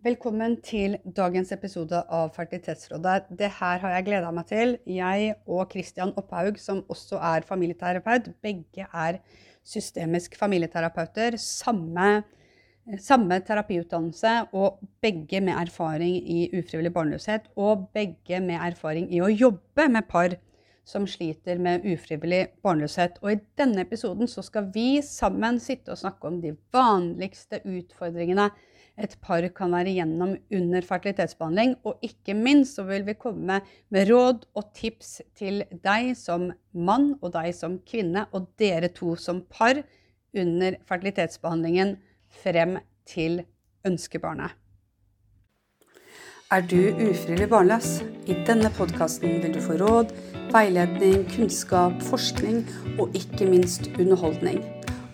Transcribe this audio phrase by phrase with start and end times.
[0.00, 3.26] Velkommen til dagens episode av Fertilitetsrådet.
[3.36, 4.70] Det her har jeg gleda meg til.
[4.88, 9.18] Jeg og Kristian Opphaug, som også er familieterapeut, begge er
[9.60, 11.36] systemisk familieterapeuter.
[11.36, 12.22] Samme,
[12.96, 17.52] samme terapiutdannelse og begge med erfaring i ufrivillig barnløshet.
[17.60, 20.38] Og begge med erfaring i å jobbe med par
[20.88, 23.20] som sliter med ufrivillig barnløshet.
[23.20, 28.48] Og i denne episoden så skal vi sammen sitte og snakke om de vanligste utfordringene
[29.02, 31.76] et par kan være igjennom under fertilitetsbehandling.
[31.88, 33.60] Og ikke minst så vil vi komme
[33.90, 39.16] med råd og tips til deg som mann og deg som kvinne, og dere to
[39.16, 39.82] som par
[40.36, 41.96] under fertilitetsbehandlingen
[42.42, 43.42] frem til
[43.86, 44.56] ønskebarnet.
[46.50, 48.00] Er du ufrivillig barnløs?
[48.26, 50.10] I denne podkasten vil du få råd,
[50.50, 52.64] veiledning, kunnskap, forskning
[52.98, 54.58] og ikke minst underholdning.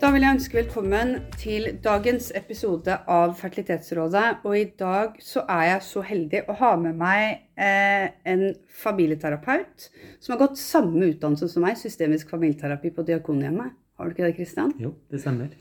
[0.00, 4.38] Da vil jeg ønske velkommen til dagens episode av Fertilitetsrådet.
[4.48, 8.46] Og i dag så er jeg så heldig å ha med meg eh, en
[8.80, 13.76] familieterapeut som har gått samme utdannelse som meg, systemisk familieterapi på Diakonhjemmet.
[14.00, 14.72] Har du ikke det, Kristian?
[14.80, 15.52] Jo, det stemmer.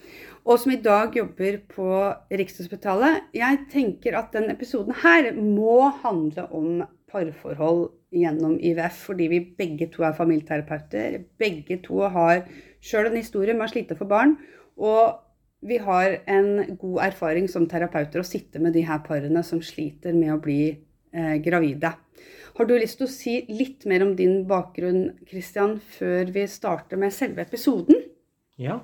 [0.48, 1.92] Og som i dag jobber på
[2.32, 3.28] Rikshospitalet.
[3.36, 9.92] Jeg tenker at den episoden her må handle om parforhold gjennom IVF, fordi vi begge
[9.92, 11.26] to er familieterapeuter.
[11.42, 12.45] Begge to har
[12.83, 14.38] sjøl en historie med å slite for barn.
[14.80, 15.19] Og
[15.66, 20.16] vi har en god erfaring som terapeuter å sitte med de her parene som sliter
[20.16, 21.91] med å bli eh, gravide.
[22.59, 26.99] Har du lyst til å si litt mer om din bakgrunn, Christian, før vi starter
[26.99, 28.02] med selve episoden?
[28.59, 28.81] Ja.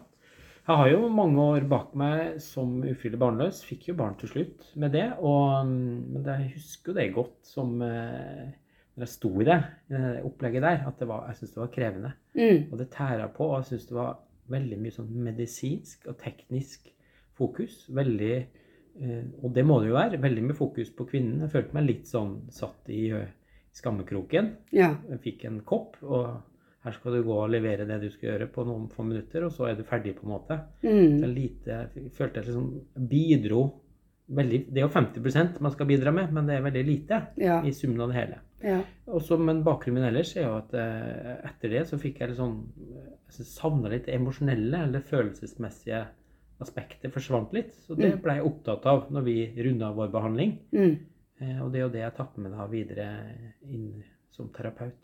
[0.65, 3.59] Jeg har jo mange år bak meg som ufrivillig barnløs.
[3.67, 5.09] Fikk jo barn til slutt med det.
[5.21, 8.47] Og, men jeg husker jo det godt som eh,
[8.95, 9.57] når jeg sto i det,
[9.89, 12.11] i det opplegget der, at det var, jeg syntes det var krevende.
[12.35, 12.59] Mm.
[12.71, 13.49] Og det tæra på.
[13.49, 14.13] Og jeg syntes det var
[14.55, 16.91] veldig mye sånn medisinsk og teknisk
[17.35, 17.81] fokus.
[17.95, 20.21] Veldig eh, Og det må det jo være.
[20.23, 21.43] Veldig mye fokus på kvinnen.
[21.43, 23.09] Jeg følte meg litt sånn satt i
[23.75, 24.51] skammekroken.
[24.75, 24.93] Ja.
[25.11, 26.29] Jeg fikk en kopp, og
[26.85, 29.51] her skal du gå og levere det du skal gjøre på noen få minutter, og
[29.51, 30.59] så er du ferdig, på en måte.
[30.85, 31.17] Mm.
[31.19, 33.63] Så lite, jeg følte jeg liksom bidro
[34.25, 37.59] veldig Det er jo 50% man skal bidra med, men det er veldig lite ja.
[37.61, 38.39] i summen av det hele.
[38.65, 38.79] Ja.
[39.13, 42.39] Også, men bakgrunnen min ellers er jo at eh, etter det så fikk jeg litt
[42.39, 42.55] sånn
[43.29, 46.05] Jeg savna litt emosjonelle eller følelsesmessige
[46.63, 47.73] aspektet forsvant litt.
[47.85, 48.21] Så det mm.
[48.23, 50.55] ble jeg opptatt av når vi runda vår behandling.
[50.73, 50.95] Mm.
[51.41, 53.09] Eh, og det er jo det jeg tar med meg videre
[53.67, 53.89] inn
[54.35, 54.97] som terapeut.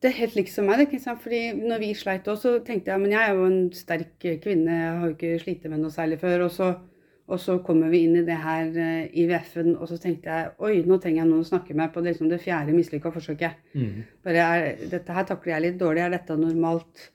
[0.00, 0.82] Det er helt liksom meg.
[0.92, 4.26] det, fordi når vi sleit òg, så tenkte jeg men jeg er jo en sterk
[4.44, 6.46] kvinne, jeg har jo ikke slitt med noe særlig før.
[6.48, 6.74] og så
[7.24, 10.74] og så kommer vi inn i det her uh, IVF-en, og så tenkte jeg oi,
[10.84, 13.62] nå trenger jeg noen å snakke med på det, liksom det fjerde mislykka forsøket.
[13.72, 14.04] Mm.
[14.26, 17.08] Bare er, dette her takler jeg litt dårlig, er dette normalt?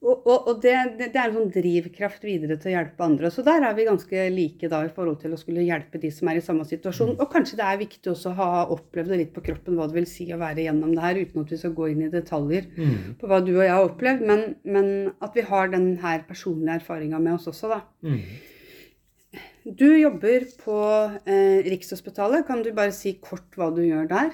[0.00, 3.28] Og, og, og det, det, det, er en sånn drivkraft videre til å hjelpe andre.
[3.34, 6.30] Så der er vi ganske like da i forhold til å skulle hjelpe de som
[6.32, 7.12] er i samme situasjon.
[7.12, 7.20] Mm.
[7.20, 9.98] Og kanskje det er viktig også å ha opplevd det litt på kroppen hva det
[9.98, 12.70] vil si å være gjennom det her, uten at vi skal gå inn i detaljer
[12.78, 12.94] mm.
[13.20, 14.88] på hva du og jeg har opplevd, men, men
[15.20, 17.82] at vi har den her personlige erfaringa med oss også, da.
[18.06, 18.24] Mm.
[19.64, 20.76] Du jobber på
[21.28, 22.46] eh, Rikshospitalet.
[22.48, 24.32] Kan du bare si kort hva du gjør der?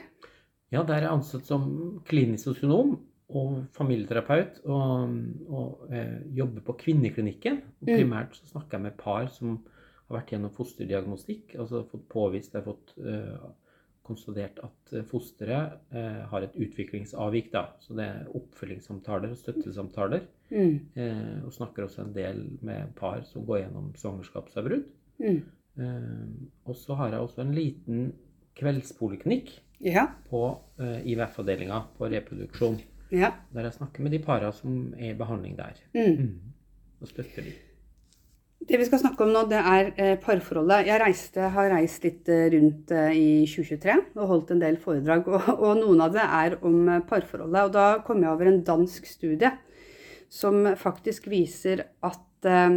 [0.75, 1.69] Ja, der er jeg ansatt som
[2.07, 2.97] klinisk sosionom
[3.35, 4.61] og familieterapeut.
[4.71, 5.17] Og,
[5.51, 7.61] og eh, jobber på kvinneklinikken.
[7.83, 7.95] Og mm.
[7.95, 9.59] primært så snakker jeg med par som
[10.07, 11.57] har vært gjennom fosterdiagnostikk.
[11.59, 13.47] Altså fått påvist, har fått eh,
[14.07, 17.51] konstatert at eh, fosteret eh, har et utviklingsavvik.
[17.55, 17.67] Da.
[17.83, 20.29] Så det er oppfølgingssamtaler og støttesamtaler.
[20.53, 20.77] Mm.
[20.95, 24.87] Eh, og snakker også en del med par som går gjennom svangerskapsavbrudd.
[25.23, 25.43] Mm.
[25.77, 28.09] Uh, og så har jeg også en liten
[28.57, 29.51] kveldspoliklinikk
[29.85, 30.07] ja.
[30.31, 32.79] på uh, eh, IVF-avdelinga på reproduksjon.
[33.13, 33.35] Ja.
[33.53, 35.77] Der jeg snakker med de para som er i behandling der.
[35.95, 36.17] Mm.
[36.17, 37.01] Mm.
[37.01, 37.53] Og støtter de.
[38.67, 40.89] Det vi skal snakke om nå, det er eh, parforholdet.
[40.89, 45.29] Jeg reiste, har reist litt rundt i 2023 og holdt en del foredrag.
[45.37, 47.69] Og, og, noen av det er om parforholdet.
[47.69, 49.53] Og da kom jeg over en dansk studie
[50.33, 52.71] som faktisk viser at Eh,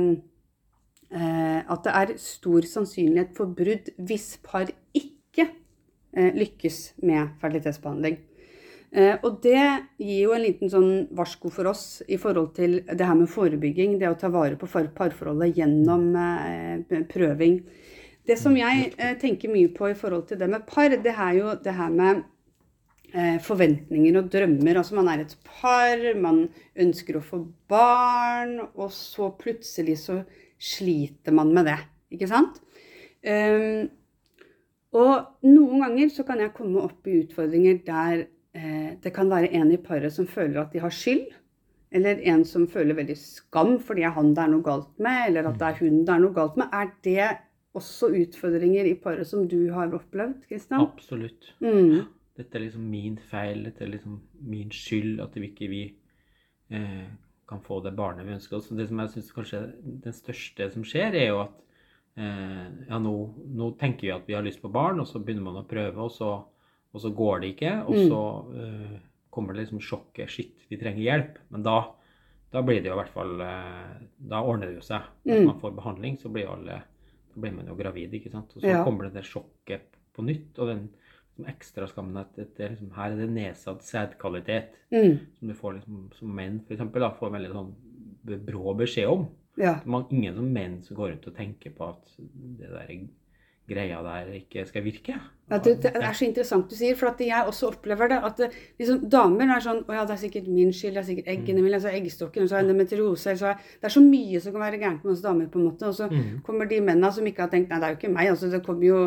[1.10, 8.20] at det er stor sannsynlighet for brudd hvis par ikke eh, lykkes med fertilitetsbehandling.
[8.92, 9.64] Eh, og det
[9.98, 13.98] gir jo en liten sånn varsko for oss i forhold til det her med forebygging.
[13.98, 16.12] Det å ta vare på parforholdet gjennom
[17.10, 17.64] prøving.
[18.30, 21.38] Det som jeg eh, tenker mye på i forhold til det med par, det er
[21.40, 22.20] jo det her med
[23.14, 24.78] eh, forventninger og drømmer.
[24.78, 26.44] Altså man er et par, man
[26.78, 27.42] ønsker å få
[27.72, 30.20] barn, og så plutselig så
[30.60, 31.80] sliter man med det.
[32.14, 32.60] Ikke sant?
[33.24, 33.90] Um,
[34.98, 38.24] og noen ganger så kan jeg komme opp i utfordringer der
[38.58, 41.28] eh, det kan være en i paret som føler at de har skyld.
[41.94, 45.22] Eller en som føler veldig skam fordi det er han det er noe galt med,
[45.28, 46.74] eller at det er hun det er noe galt med.
[46.74, 47.30] Er det
[47.78, 50.82] også utfordringer i paret som du har opplevd, Kristian?
[50.86, 51.54] Absolutt.
[51.62, 52.10] Mm.
[52.40, 54.20] Dette er liksom min feil, dette er liksom
[54.50, 55.84] min skyld at vi ikke vi
[56.74, 57.10] eh,
[57.50, 58.70] kan få det barnet vi ønsker oss.
[58.70, 59.72] Det som jeg synes kanskje er
[60.06, 61.56] den største som skjer, er jo at
[62.20, 63.14] eh, ja, nå,
[63.58, 65.98] nå, tenker vi at vi har lyst på barn, og så begynner man å prøve,
[66.06, 66.32] og så,
[66.94, 67.74] og så går det ikke.
[67.90, 68.22] Og så
[68.64, 69.00] eh,
[69.34, 71.42] kommer det liksom sjokket Shit, vi trenger hjelp.
[71.54, 71.80] Men da,
[72.54, 73.98] da blir det jo i hvert fall eh,
[74.32, 75.10] Da ordner det jo seg.
[75.26, 75.50] Hvis Mm.
[75.52, 76.82] man får behandling, så blir, alle,
[77.36, 78.54] blir man jo gravid, ikke sant.
[78.56, 78.84] Og så Ja.
[78.84, 80.90] kommer det det sjokket på nytt, og den
[81.48, 84.74] ekstra skammen at det er liksom, her er det nedsatt sædkvalitet.
[84.92, 85.20] Mm.
[85.40, 87.72] Som du får liksom, som menn for eksempel, da, får veldig sånn
[88.46, 89.28] brå beskjed om.
[89.60, 89.78] Ja.
[89.86, 92.94] Man, ingen som menn som går rundt og tenker på at det der
[93.70, 95.14] greia der ikke skal virke.
[95.50, 98.18] Ja, det, det er så interessant du sier, for at jeg også opplever det.
[98.26, 98.48] At det,
[98.80, 100.96] liksom, damer er sånn Å ja, det er sikkert min skyld.
[100.98, 101.78] Det er sikkert eggene mine.
[101.82, 103.36] Så er eggstokken, så er endometriose.
[103.38, 105.68] Så er, det er så mye som kan være gærent med oss damer, på en
[105.70, 105.86] måte.
[105.92, 106.42] Og så Mm.
[106.48, 108.30] kommer de mennene som ikke har tenkt Nei, det er jo ikke meg.
[108.34, 109.04] Altså, det kommer jo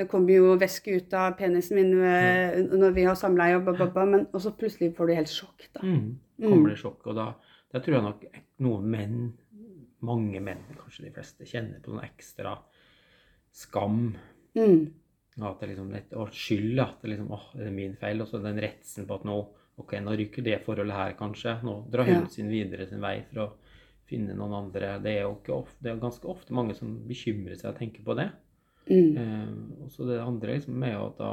[0.00, 4.26] det kommer jo væske ut av penisen min eh, når vi har samleie, og, men,
[4.32, 5.66] også plutselig får du helt sjokk.
[5.76, 5.84] da.
[5.84, 6.06] Mm.
[6.40, 7.26] Kommer det sjokk, og da,
[7.74, 8.24] da tror jeg nok
[8.64, 9.18] noen menn,
[10.08, 12.56] mange menn, kanskje de fleste, kjenner på noen ekstra
[13.52, 14.14] skam.
[14.56, 14.88] Mm.
[15.40, 18.24] At det liksom og skyld, at det liksom, åh, er min feil?
[18.24, 19.38] Og så den redselen på at nå,
[19.80, 21.58] ok, nå ryker det forholdet her kanskje.
[21.66, 22.28] Nå drar hun Ja.
[22.28, 23.50] sin videre sin vei for å
[24.10, 24.98] finne noen andre.
[25.00, 28.16] Det er jo ofte, det er ganske ofte mange som bekymrer seg og tenker på
[28.18, 28.30] det.
[28.88, 29.16] Mm.
[29.16, 31.32] Eh, og så det andre liksom er jo at da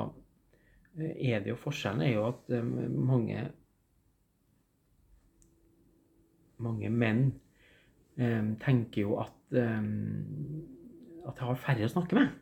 [1.00, 3.46] eh, er det jo forskjellen er jo at eh, mange
[6.64, 7.24] mange menn
[8.18, 12.34] eh, tenker jo at at de har færre å snakke med.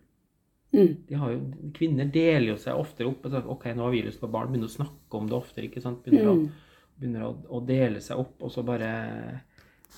[0.76, 0.94] Mm.
[1.08, 1.42] De har jo,
[1.78, 4.72] kvinner deler jo seg oftere opp og ok, nå har vi lyst på barn, begynner
[4.72, 5.70] å snakke om det oftere.
[5.70, 6.02] ikke sant?
[6.04, 6.48] Begynner, Mm.
[6.48, 8.90] å, begynner å, å dele seg opp, og så bare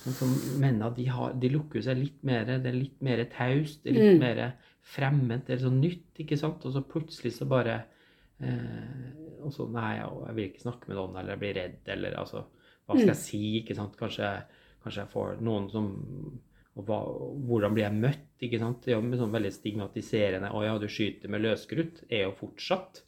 [0.03, 3.83] Sånn som mennene, de, har, de lukker seg litt mer, det er litt mer taust,
[3.83, 4.19] det er litt Mm.
[4.19, 4.53] mer
[4.87, 6.63] fremmed, det er sånn nytt, ikke sant?
[6.65, 7.83] Og så plutselig så bare
[8.39, 9.13] eh,
[9.43, 12.43] Og så nei, jeg vil ikke snakke med noen, eller jeg blir redd, eller altså
[12.87, 13.13] Hva skal Mm.
[13.13, 13.97] jeg si, ikke sant?
[13.97, 14.43] Kanskje,
[14.83, 16.39] kanskje jeg får noen som
[16.77, 16.97] og hva,
[17.47, 18.25] hvordan blir jeg møtt?
[18.39, 18.83] ikke sant?
[18.85, 23.01] Det er jo sånn veldig stigmatiserende 'Å ja, du skyter med løskrutt', er jo fortsatt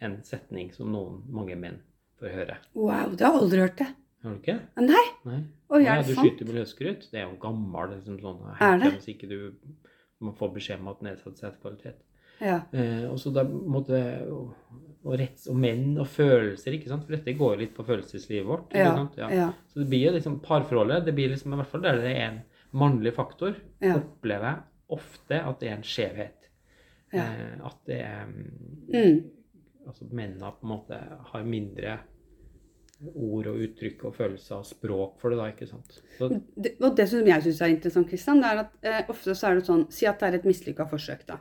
[0.00, 1.78] en setning som noen, mange menn
[2.20, 2.56] får høre.
[2.74, 3.86] Wow, det har jeg aldri hørt det.
[4.24, 4.60] Har du ikke?
[4.76, 5.04] Nei?
[5.24, 5.44] Nei.
[5.74, 6.28] Oi, ja, er det du sant?
[6.28, 7.06] skyter med løsskrutt.
[7.10, 8.92] Det er jo gammel liksom sånn Er det?
[8.98, 9.38] Hvis ikke du
[10.24, 12.02] man får beskjed om at nedsatt sædkvalitet.
[12.42, 12.60] Ja.
[12.74, 13.98] Eh, og så da måtte
[14.32, 14.54] og,
[15.04, 17.04] og retts og menn og følelser, ikke sant?
[17.06, 18.74] For dette går jo litt på følelseslivet vårt.
[18.74, 18.94] Ja.
[18.96, 19.18] sant?
[19.20, 19.28] Ja.
[19.34, 19.50] ja.
[19.70, 21.04] Så det blir jo liksom parforholdet.
[21.06, 22.40] Det blir liksom i hvert fall der det er en
[22.74, 23.58] mannlig faktor.
[23.84, 23.98] Ja.
[24.00, 26.50] Opplever jeg ofte at det er en skjevhet.
[27.14, 27.28] Ja.
[27.28, 28.34] Eh, at det er
[28.94, 29.22] Mm.
[29.84, 30.96] Altså mennene på en måte
[31.28, 31.98] har mindre
[33.12, 35.98] ord og uttrykk og følelser og språk for det, da, ikke sant.
[36.18, 39.34] Så, Det, og det som jeg syns er interessant, Kristian, det er at eh, ofte
[39.34, 41.40] så er det sånn Si at det er et mislykka forsøk, da.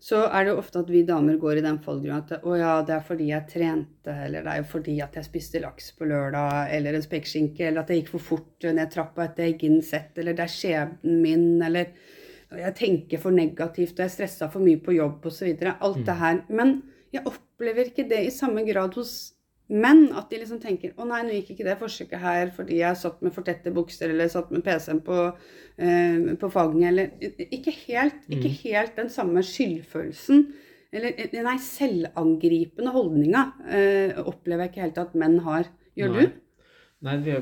[0.00, 2.78] Så er det jo ofte at vi damer går i den fallgruva at å ja,
[2.88, 6.08] det er fordi jeg trente, eller det er jo fordi at jeg spiste laks på
[6.08, 10.38] lørdag, eller en spekeskinke, eller at jeg gikk for fort ned trappa etter Egginsett, eller
[10.38, 11.92] det er skjebnen min, eller
[12.56, 15.52] jeg tenker for negativt, og jeg stressa for mye på jobb, osv.
[15.76, 16.40] Alt det her.
[16.48, 16.80] Men
[17.14, 19.12] jeg opplever ikke det i samme grad hos
[19.70, 20.08] menn.
[20.18, 23.22] At de liksom tenker å nei, nå gikk ikke det forsøket her fordi jeg satt
[23.24, 25.20] med for tette bukser eller satt med PC-en på,
[25.78, 26.88] eh, på fanget.
[26.90, 30.44] Eller ikke helt, ikke helt den samme skyldfølelsen.
[30.92, 35.68] Eller eh, nei, selvangripende holdninga eh, opplever jeg ikke helt at menn har.
[35.98, 36.24] Gjør Nei.
[36.26, 36.38] du?
[37.06, 37.36] nei, vi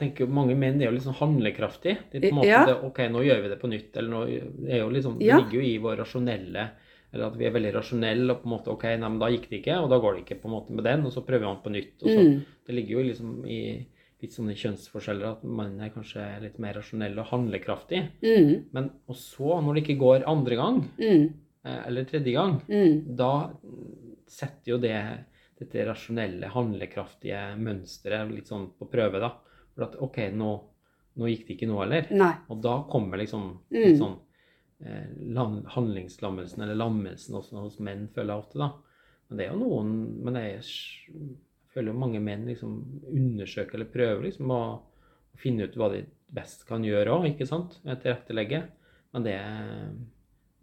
[0.00, 2.00] tenker jo mange menn er jo litt sånn handlekraftige.
[2.10, 2.64] Er på en måte Ja.
[2.66, 3.92] det, ok, nå gjør vi det på nytt.
[3.96, 4.22] Eller nå
[4.66, 5.18] er jo liksom.
[5.20, 6.64] Det ligger jo i vår rasjonelle
[7.14, 9.44] Eller at vi er veldig rasjonelle og på en måte ok, nei, men da gikk
[9.50, 11.46] det ikke, og da går det ikke på en måte med den, og så prøver
[11.46, 12.02] man på nytt.
[12.02, 12.40] og så Mm.
[12.66, 13.60] Det ligger jo liksom i
[14.24, 18.00] litt sånne kjønnsforskjeller at man er kanskje litt mer rasjonell og handlekraftig.
[18.22, 21.32] Mm, Men og så, når det ikke går andre gang, mm,
[21.66, 23.50] eh, eller tredje gang, mm, da
[24.26, 24.96] setter jo det
[25.60, 29.30] dette rasjonelle, handlekraftige mønsteret litt sånn på prøve, da.
[29.74, 30.50] For at OK, nå,
[31.16, 32.06] nå gikk det ikke nå heller.
[32.50, 33.82] Og da kommer liksom Mm.
[33.84, 34.16] litt sånn
[35.74, 38.70] handlingslammelsen, eller lammelsen også hos menn, føler jeg ofte, da.
[39.28, 39.92] Men det er jo noen
[40.24, 40.60] Men jeg,
[41.74, 42.74] føler jo mange menn liksom
[43.10, 44.58] undersøker eller prøver liksom å,
[45.34, 47.80] å finne ut hva de best kan gjøre òg, ikke sant?
[47.82, 48.60] Tilrettelegge.
[49.14, 49.38] Men det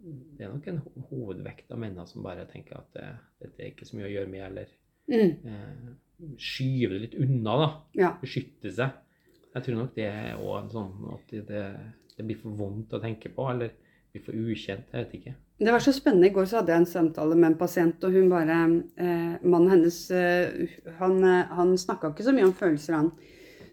[0.02, 3.04] det er nok en hovedvekt av mennene som bare tenker at det,
[3.44, 4.72] dette er ikke så mye å gjøre med, eller
[5.12, 5.32] Mm.
[5.44, 7.68] eh, skyver det litt unna, da.
[7.98, 8.10] Ja.
[8.22, 8.92] Beskytte seg.
[9.52, 11.62] Jeg tror nok det er òg sånn at det,
[12.16, 13.74] det blir for vondt å tenke på, eller
[14.12, 14.88] blir for ukjent.
[14.92, 15.34] Jeg vet ikke.
[15.62, 16.26] Det var så spennende.
[16.28, 18.56] I går så hadde jeg en samtale med en pasient, og hun bare
[18.98, 23.12] eh, Mannen hennes eh, Han, eh, han snakka ikke så mye om følelser, han.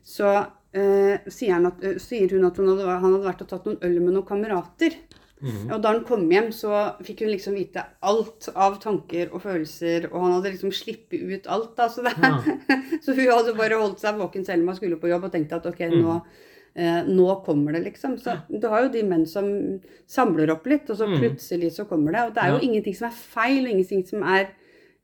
[0.05, 0.27] Så
[0.74, 3.65] eh, sier, han at, eh, sier hun at hun hadde, han hadde vært og tatt
[3.67, 5.00] noen øl med noen kamerater.
[5.39, 5.69] Mhm.
[5.72, 6.75] Og da han kom hjem, så
[7.08, 11.48] fikk hun liksom vite alt av tanker og følelser, og han hadde liksom sluppet ut
[11.48, 11.88] alt, da.
[11.89, 12.36] Så, det, Ja.
[13.03, 15.58] så hun hadde bare holdt seg våken selv om hun skulle på jobb, og tenkte
[15.58, 16.01] at ok, Mm.
[16.03, 16.46] nå, eh,
[16.76, 18.18] nå kommer det, liksom.
[18.22, 21.20] Så du har jo de menn som samler opp litt, og så Mm.
[21.20, 22.22] plutselig så kommer det.
[22.28, 22.68] Og det er jo Ja.
[22.70, 24.48] ingenting som er feil, og ingenting som er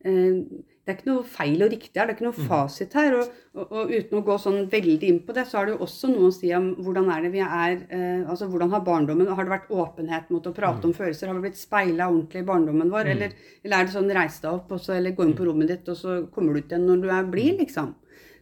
[0.06, 0.44] eh,
[0.86, 2.48] det er ikke noe feil og riktig her, det er ikke noe Mm.
[2.48, 3.16] fasit her.
[3.18, 5.84] Og, og, og uten å gå sånn veldig inn på det, så har det jo
[5.84, 9.28] også noe å si om hvordan er det vi er eh, Altså hvordan har barndommen
[9.28, 11.26] Har det vært åpenhet mot å prate om følelser?
[11.28, 13.06] Har vi blitt speila ordentlig i barndommen vår?
[13.06, 13.12] Mm.
[13.16, 13.32] Eller,
[13.66, 15.90] eller er det sånn reis deg opp, og så, eller gå inn på rommet ditt,
[15.90, 17.96] og så kommer du ut igjen når du er blid, liksom?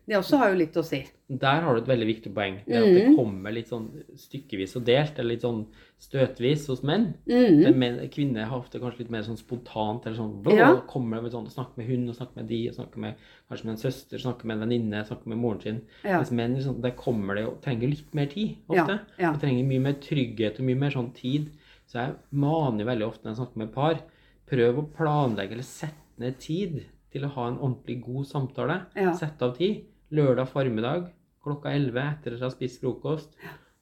[0.05, 1.05] Det også har jo litt å si.
[1.29, 2.57] Der har du et veldig viktig poeng.
[2.67, 3.15] Det at det Mhm.
[3.15, 5.65] kommer litt sånn stykkevis og delt, eller litt sånn
[6.00, 7.13] støtvis hos menn.
[7.27, 7.77] Mm.
[7.77, 10.75] Men, kvinner har ofte kanskje litt mer sånn spontant, eller sånn blå, Ja.
[10.88, 13.15] kommer med sånn, snakker med hun, og snakker med de, og snakker med
[13.50, 15.81] kanskje med en søster, snakker med en venninne, snakker med moren sin.
[16.03, 16.17] Ja.
[16.17, 19.00] Mens menn liksom, der kommer det jo, trenger litt mer tid, ofte.
[19.17, 19.31] ja.
[19.33, 21.50] De trenger mye mer trygghet og mye mer sånn tid.
[21.88, 24.00] Så jeg maner veldig ofte når jeg snakker med par,
[24.48, 28.86] prøv å planlegge eller sette ned tid til å ha en ordentlig god samtale.
[28.95, 29.13] Ja.
[29.13, 29.86] Sett av tid.
[30.13, 31.08] Lørdag formiddag
[31.43, 33.34] klokka 11 etter at jeg har spist frokost.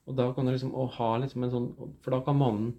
[0.10, 1.68] Og da kan du liksom ha liksom en sånn
[2.02, 2.72] For da kan mannen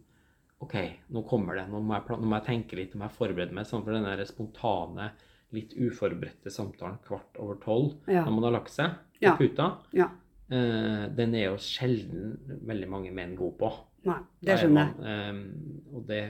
[0.62, 0.74] OK,
[1.10, 1.64] nå kommer det.
[1.72, 3.66] Nå må jeg, nå må jeg tenke litt, nå må jeg forberede meg.
[3.66, 5.08] Sånn for den der spontane,
[5.52, 8.22] litt uforberedte samtalen kvart over tolv Ja.
[8.24, 9.32] når man har lagt seg på Ja.
[9.36, 10.06] puta, ja.
[10.54, 13.72] eh, den er jo sjelden veldig mange menn gode på.
[14.06, 14.94] Nei, det er skjønner jeg.
[15.10, 16.22] eh, og det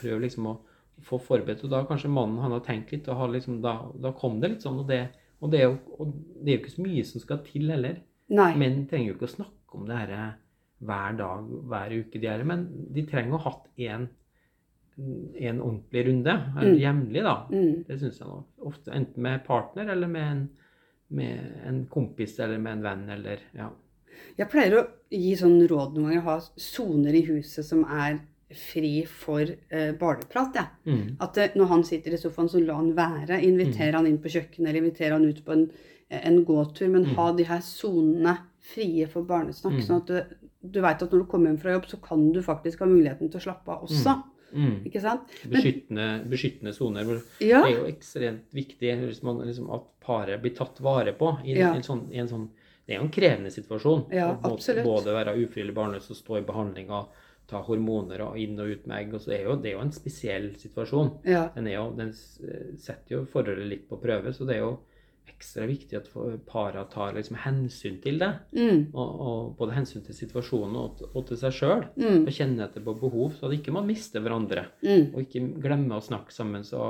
[0.00, 0.58] Prøv liksom å
[1.04, 1.62] få forberedt.
[1.64, 4.62] Og da kanskje mannen han har tenkt litt, og liksom, da, da kom det litt
[4.64, 4.80] sånn.
[4.80, 5.02] Og det,
[5.40, 8.00] og, det er jo, og det er jo ikke så mye som skal til heller.
[8.30, 8.52] Nei.
[8.60, 10.30] Menn trenger jo ikke å snakke om det her eh,
[10.86, 14.06] hver dag, hver uke, de her, men de trenger å ha hatt en,
[15.00, 16.36] en ordentlig runde.
[16.56, 16.80] eller Mm.
[16.84, 17.36] Jevnlig, da.
[17.50, 17.84] Mm.
[17.88, 18.38] Det syns jeg nå.
[18.70, 20.42] Ofte enten med partner eller med en,
[21.20, 23.70] med en kompis eller med en venn eller ja.
[24.36, 28.20] Jeg pleier å gi sånn råd noen ganger, ha soner i huset som er
[28.54, 30.56] fri for eh, barneprat.
[30.58, 30.64] Ja.
[30.86, 31.16] Mm.
[31.20, 33.40] At eh, når han sitter i sofaen, så la han være.
[33.46, 35.70] Inviter han inn på kjøkkenet, eller inviter han ut på en,
[36.10, 36.88] en gåtur.
[36.90, 37.14] Men Mm.
[37.16, 39.78] ha de her sonene frie for barnesnakk.
[39.78, 39.84] Mm.
[39.86, 42.42] Sånn at du, du veit at når du kommer hjem fra jobb, så kan du
[42.42, 44.16] faktisk ha muligheten til å slappe av også.
[44.52, 44.80] Mm.
[44.90, 45.30] Ikke sant?
[45.46, 47.20] Beskyttende, beskyttende soner.
[47.40, 47.60] Ja.
[47.64, 51.72] Er jo ekstremt viktig man, liksom, at paret blir tatt vare på i, Ja.
[51.72, 52.48] en sånn, i en sånn
[52.86, 54.06] Det er jo en krevende situasjon.
[54.10, 54.82] Ja, absolutt.
[54.82, 57.12] Både være ufrivillig barnløs og stå i behandling og
[57.50, 59.16] ta hormoner og inn og ut med egg.
[59.16, 61.16] Og så er jo, det er jo en spesiell situasjon.
[61.28, 61.48] ja.
[61.56, 64.78] Den, er jo, den setter jo forholdet litt på prøve, så det er jo
[65.30, 66.08] ekstra viktig at
[66.48, 68.30] para tar liksom hensyn til det.
[68.56, 68.90] Mm.
[68.92, 71.86] Og, og både hensyn til situasjonen og, og til seg sjøl.
[71.96, 72.26] Mm.
[72.26, 74.66] Og kjenne etter på behov, så at ikke man mister hverandre.
[74.84, 75.14] Mm.
[75.14, 76.82] Og ikke glemme å snakke sammen så,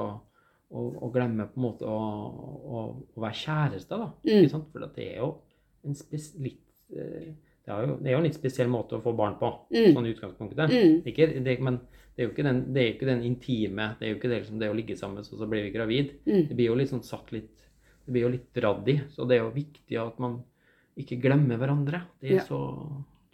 [0.70, 2.82] og, og glemme på en måte å, å,
[3.14, 4.10] å være kjæreste, da.
[4.26, 4.66] Mm.
[4.72, 5.30] For det er jo
[5.86, 7.30] en spes, litt eh,
[7.70, 9.92] det er, jo, det er jo en litt spesiell måte å få barn på, Mm.
[9.94, 10.70] sånn i utgangspunktet.
[10.74, 10.96] Mm.
[11.06, 11.78] Ikke, det, men
[12.16, 14.40] det er jo ikke den, det er ikke den intime Det er jo ikke det,
[14.42, 16.10] liksom, det å ligge sammen, så, så blir vi gravid.
[16.26, 16.48] Mm.
[16.48, 17.54] Det blir jo sånn satt litt
[18.06, 19.00] Det blir jo litt dradd i.
[19.14, 20.40] Så det er jo viktig at man
[20.98, 22.02] ikke glemmer hverandre.
[22.20, 22.44] Det er Ja.
[22.44, 22.58] så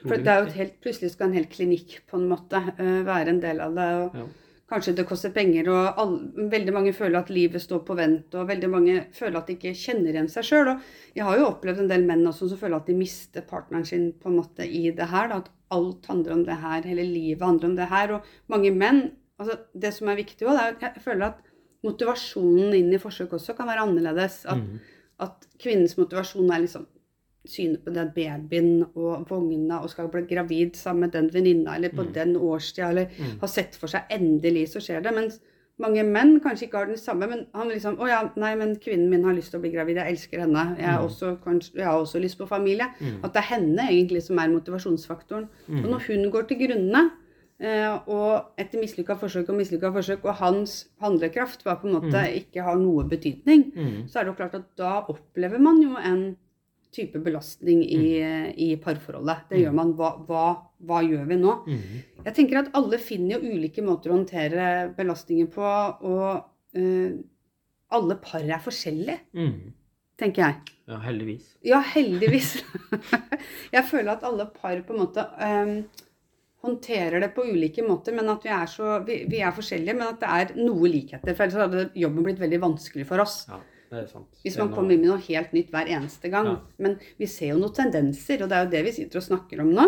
[0.02, 3.28] For det er jo helt, plutselig skal en hel klinikk på en måte eh, være
[3.32, 3.88] en del av det.
[4.02, 4.26] og Ja.
[4.66, 6.14] Kanskje det koster penger, og all,
[6.50, 8.34] veldig mange føler at livet står på vent.
[8.34, 10.72] Og veldig mange føler at de ikke kjenner igjen seg sjøl.
[11.14, 14.08] Jeg har jo opplevd en del menn også som føler at de mister partneren sin
[14.18, 15.30] på en måte i det her.
[15.30, 18.16] Da, at alt handler om det her, hele livet handler om det her.
[18.16, 19.04] Og mange menn
[19.36, 21.40] altså Det som er viktig òg, er at jeg føler at
[21.84, 24.42] motivasjonen inn i forsøk også kan være annerledes.
[24.48, 24.78] At mm.
[25.26, 26.88] at kvinnens motivasjon er liksom
[27.46, 31.88] syne på den babyen og vogna og skal bli gravid sammen med den venninna eller
[31.90, 32.12] på Mm.
[32.12, 33.38] den årstida eller Mm.
[33.40, 35.14] har sett for seg endelig så skjer det.
[35.14, 35.40] Mens
[35.78, 39.10] mange menn kanskje ikke har den samme, men han liksom Å ja, nei, men kvinnen
[39.10, 40.76] min har lyst til å bli gravid, jeg elsker henne.
[40.78, 41.04] Jeg Mm.
[41.04, 42.86] også, kanskje, jeg har også lyst på familie.
[43.00, 43.20] Mm.
[43.24, 45.48] At det er henne egentlig som er motivasjonsfaktoren.
[45.68, 45.84] Mm.
[45.84, 47.10] Og når hun går til grunne,
[47.60, 52.12] eh, og etter mislykka forsøk og mislykka forsøk, og hans handlekraft var på en måte
[52.12, 52.34] Mm.
[52.40, 53.72] ikke har noe betydning,
[54.08, 56.36] så er det jo klart at da opplever man jo en
[56.96, 58.02] type belastning i,
[58.66, 59.44] i parforholdet.
[59.50, 59.62] Det Mm.
[59.64, 59.92] gjør man.
[59.98, 60.44] Hva, hva,
[60.88, 61.54] hva gjør vi nå?
[61.68, 62.02] Mm.
[62.26, 66.44] Jeg tenker at alle finner jo ulike måter å håndtere belastningen på, og
[66.76, 67.18] uh,
[67.96, 69.72] alle par er forskjellige, Mm.
[70.18, 70.72] tenker jeg.
[70.88, 71.46] Ja, heldigvis.
[71.66, 72.50] Ja, heldigvis.
[73.74, 75.76] jeg føler at alle par på en måte um,
[76.66, 80.08] håndterer det på ulike måter, men at vi er, så, vi, vi er forskjellige, men
[80.14, 81.34] at det er noe likheter.
[81.36, 83.44] For ellers hadde jobben blitt veldig vanskelig for oss.
[83.50, 83.60] Ja.
[83.90, 86.46] Hvis er man kommer inn med noe helt nytt hver eneste gang.
[86.46, 86.56] Ja.
[86.78, 89.60] Men vi ser jo noen tendenser, og det er jo det vi sitter og snakker
[89.62, 89.86] om nå.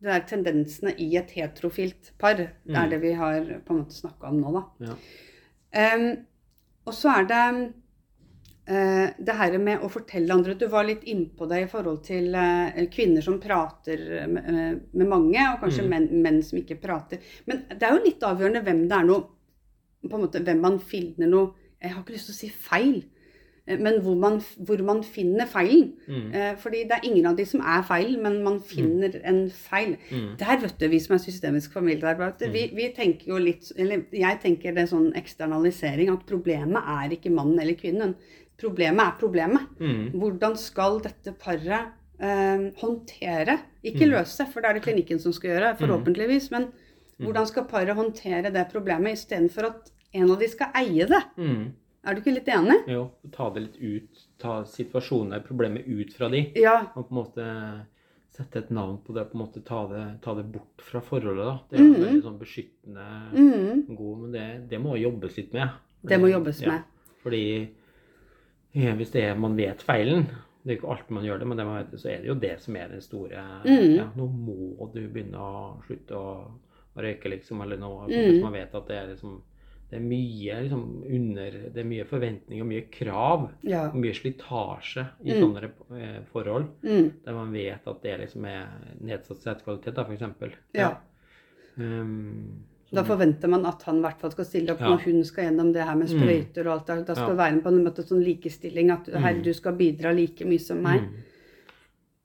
[0.00, 2.34] Det er tendensene i et heterofilt par.
[2.36, 2.90] Det er Mm.
[2.90, 4.86] det vi har på en måte snakka om nå, da.
[4.86, 5.94] Ja.
[5.96, 6.24] Um,
[6.86, 7.72] og så er det
[8.70, 10.54] uh, det her med å fortelle andre.
[10.58, 15.08] Du var litt innpå det i forhold til uh, kvinner som prater med, eh, med
[15.08, 15.88] mange, og kanskje Mm.
[15.90, 17.18] menn, menn som ikke prater.
[17.46, 19.26] Men det er jo litt avgjørende hvem det er noe
[20.08, 23.04] på en måte, Hvem man finner noe Jeg har ikke lyst til å si feil,
[23.76, 25.90] men hvor man, hvor man finner feilen.
[26.08, 26.32] Mm.
[26.34, 29.96] Eh, Fordi det er ingen av de som er feil, men man finner en feil.
[30.10, 30.36] Mm.
[30.40, 34.40] Der, vet du, vi som er systemisk familiearbeid, vi, vi tenker jo litt Eller jeg
[34.42, 38.14] tenker det er sånn eksternalisering, at problemet er ikke mannen eller kvinnen.
[38.58, 39.68] Problemet er problemet.
[39.78, 40.10] Mm.
[40.18, 44.10] Hvordan skal dette paret eh, håndtere Ikke Mm.
[44.16, 46.50] løse, for det er det klinikken som skal gjøre, forhåpentligvis.
[46.50, 46.70] Men
[47.18, 51.22] hvordan skal paret håndtere det problemet istedenfor at en av de skal eie det?
[52.06, 52.76] Er du ikke litt enig?
[52.88, 54.20] Jo, ta det litt ut.
[54.40, 56.44] Ta situasjonen, problemet ut fra de.
[56.56, 56.76] Ja.
[56.94, 57.46] Og på en måte
[58.38, 61.42] sette et navn på det, på en måte ta det, ta det bort fra forholdet.
[61.44, 61.54] da.
[61.70, 61.94] Det er mm.
[62.04, 65.74] Veldig sånn beskyttende Mm, god, men det, det må jobbes litt med.
[66.06, 67.14] det må jobbes Ja, med.
[67.24, 67.42] Fordi
[68.78, 70.28] ja, hvis det er, man vet feilen,
[70.62, 72.38] det er ikke alltid man gjør det, men det man vet, så er det jo
[72.38, 73.92] det som er den store mm.
[73.96, 75.52] ja, Nå må du begynne å
[75.86, 76.32] slutte å,
[76.94, 78.06] å røyke, liksom, eller noe.
[78.06, 78.38] Mm.
[78.44, 79.40] Man vet at det er liksom
[79.90, 83.50] det er mye liksom under Det er mye forventning og mye krav.
[83.62, 83.86] Ja.
[83.88, 85.40] Og mye slitasje i Mm.
[85.40, 86.66] sånne eh, forhold.
[86.82, 88.66] Mm, Der man vet at det liksom er
[89.00, 89.40] nedsatt
[89.94, 90.54] da, f.eks.
[90.74, 90.96] ja.
[91.76, 94.88] Um, Da forventer man at han i hvert fall skal stille opp Ja.
[94.88, 96.20] når hun skal gjennom det her med Mm.
[96.66, 96.86] og alt.
[96.86, 97.06] det.
[97.06, 97.44] Da skal Ja.
[97.44, 98.90] være på en måte sånn likestilling.
[98.90, 99.42] At her, Mm.
[99.42, 101.00] du skal bidra like mye som meg.
[101.02, 101.14] Mm,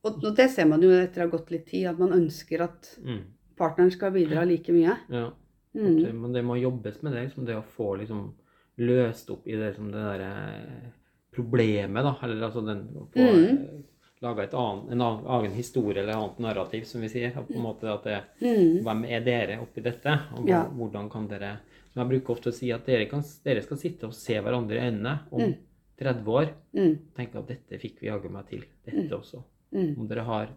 [0.06, 2.60] Og, og det ser man jo etter å ha gått litt tid, at man ønsker
[2.62, 3.22] at mm,
[3.58, 4.98] partneren skal bidra like mye.
[5.10, 5.32] ja.
[5.76, 6.22] Mm.
[6.22, 8.34] Men det må jobbes med det, liksom det å få liksom
[8.78, 10.92] løst opp i det, liksom det derre
[11.36, 12.16] problemet, da.
[12.24, 13.84] Eller altså den få Mm.
[14.22, 14.44] laga
[14.92, 17.32] en annen, historie eller annet narrativ, som vi sier.
[17.32, 18.84] På en måte at det, Mm.
[18.84, 20.20] Hvem er dere oppi dette?
[20.38, 20.64] Og Ja.
[20.66, 21.60] hvordan kan dere
[21.94, 24.72] Som jeg bruker ofte å si, at dere, kan, dere skal sitte og se hverandre
[24.82, 25.56] i øynene om Mm.
[25.96, 26.50] 30 år.
[26.74, 26.98] Mm.
[27.16, 28.64] Tenke at dette fikk vi jaggu meg til.
[28.84, 29.44] Dette også.
[29.72, 30.00] Mm.
[30.00, 30.50] Om dere har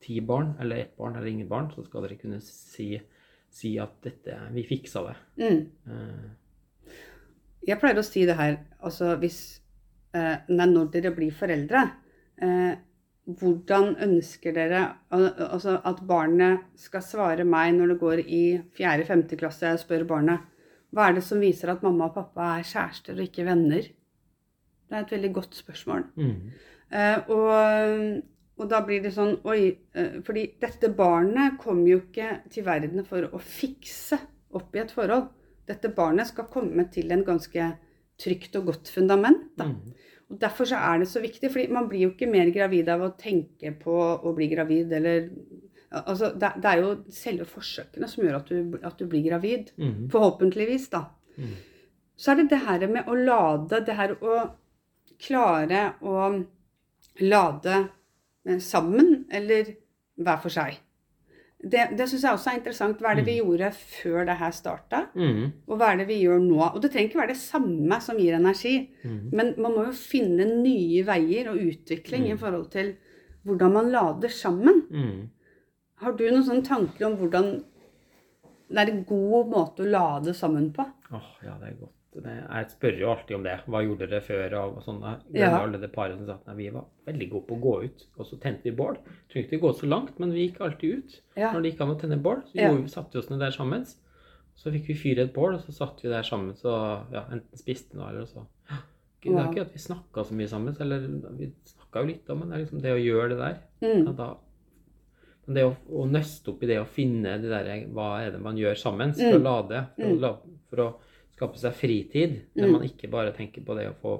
[0.00, 3.00] ti barn, eller ett barn, eller ingen barn, så skal dere kunne si,
[3.52, 5.14] si at dette Vi fiksa det.
[5.42, 5.60] Mm.
[5.90, 6.90] Uh.
[7.66, 9.38] Jeg pleier å si det her altså hvis
[10.16, 11.84] uh, Nei, når dere blir foreldre
[12.42, 12.74] uh,
[13.26, 14.82] Hvordan ønsker dere
[15.14, 18.44] al altså at barnet skal svare meg når det går i
[18.78, 19.24] 4.-5.
[19.40, 19.72] klasse?
[19.72, 20.52] Jeg spør barnet
[20.94, 23.88] hva er det som viser at mamma og pappa er kjærester og ikke venner?
[24.86, 26.04] Det er et veldig godt spørsmål.
[26.14, 26.52] mm,
[27.34, 28.22] og,
[28.56, 29.76] og da blir det sånn Oi.
[29.94, 34.18] Eh, fordi dette barnet kommer jo ikke til verden for å fikse
[34.56, 35.28] opp i et forhold.
[35.68, 37.66] Dette barnet skal komme til en ganske
[38.16, 39.50] trygt og godt fundament.
[39.58, 39.66] Da.
[39.68, 39.92] mm,
[40.30, 43.04] Og Derfor så er det så viktig, fordi man blir jo ikke mer gravid av
[43.04, 45.30] å tenke på å bli gravid, eller
[45.96, 49.70] Altså, det, det er jo selve forsøkene som gjør at du, at du blir gravid.
[49.78, 51.04] mm, Forhåpentligvis, da.
[51.38, 51.52] mm,
[52.18, 54.40] Så er det det her med å lade, det her å
[55.22, 56.26] klare å
[57.22, 57.78] lade
[58.62, 59.74] sammen, eller
[60.16, 60.78] hver for seg.
[61.56, 63.00] Det, det syns jeg også er interessant.
[63.00, 65.00] Hva er det vi gjorde før det her starta?
[65.16, 66.58] mm, Og hva er det vi gjør nå?
[66.68, 68.74] Og det trenger ikke være det samme som gir energi.
[69.02, 69.30] mm.
[69.32, 72.92] Men man må jo finne nye veier og utvikling i forhold til
[73.46, 74.82] hvordan man lader sammen.
[74.90, 75.24] mm.
[76.04, 77.46] Har du noen sånne tanker om hvordan
[78.68, 80.84] det er en god måte å lade sammen på?
[81.14, 81.95] Åh, ja, det er godt.
[82.22, 83.54] Det, jeg spør jo alltid om det.
[83.68, 84.54] Hva gjorde dere før?
[84.62, 85.10] Og sånne.
[85.36, 85.50] Ja.
[85.60, 88.06] alle de parene som sa at vi var veldig gode på å gå ut.
[88.16, 88.96] Og så tente vi bål.
[89.32, 91.20] Trengte ikke gå så langt, men vi gikk alltid ut.
[91.36, 91.52] Ja.
[91.52, 92.72] Når det gikk an å tenne bål, så Ja.
[92.72, 93.84] vi, satte vi oss ned der sammen.
[94.56, 96.54] Så fikk vi fyre et bål, og så satt vi der sammen.
[96.56, 96.72] Så
[97.12, 98.46] ja, enten spiste noe, eller så
[99.22, 100.98] Gud, Det er ikke at vi snakka så mye sammen, eller
[101.36, 103.56] vi snakka jo litt om men det er liksom det å gjøre det der.
[103.82, 104.16] Mm.
[104.16, 104.36] Da,
[105.46, 108.40] men det å, å nøste opp i det å finne det der, hva er det
[108.42, 109.44] man gjør sammen for å Mm.
[109.46, 110.30] lade, for, å,
[110.70, 110.88] for å
[111.36, 112.72] skape seg fritid, der Mm.
[112.72, 114.12] man ikke bare tenker på det å få,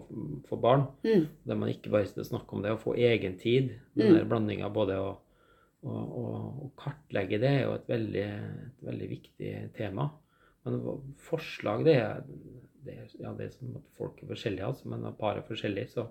[0.49, 1.27] få barn, Mm.
[1.47, 4.19] der man ikke bare snakker om det å få egen tid, den Mm.
[4.19, 5.17] der blandinga både å,
[5.85, 10.11] å, kartlegge det er jo et veldig, et veldig viktig tema.
[10.65, 10.81] Men
[11.17, 12.23] forslag, det er,
[12.85, 15.43] det er, ja, det er som at folk er forskjellige, altså, men når par er
[15.47, 16.09] forskjellige, så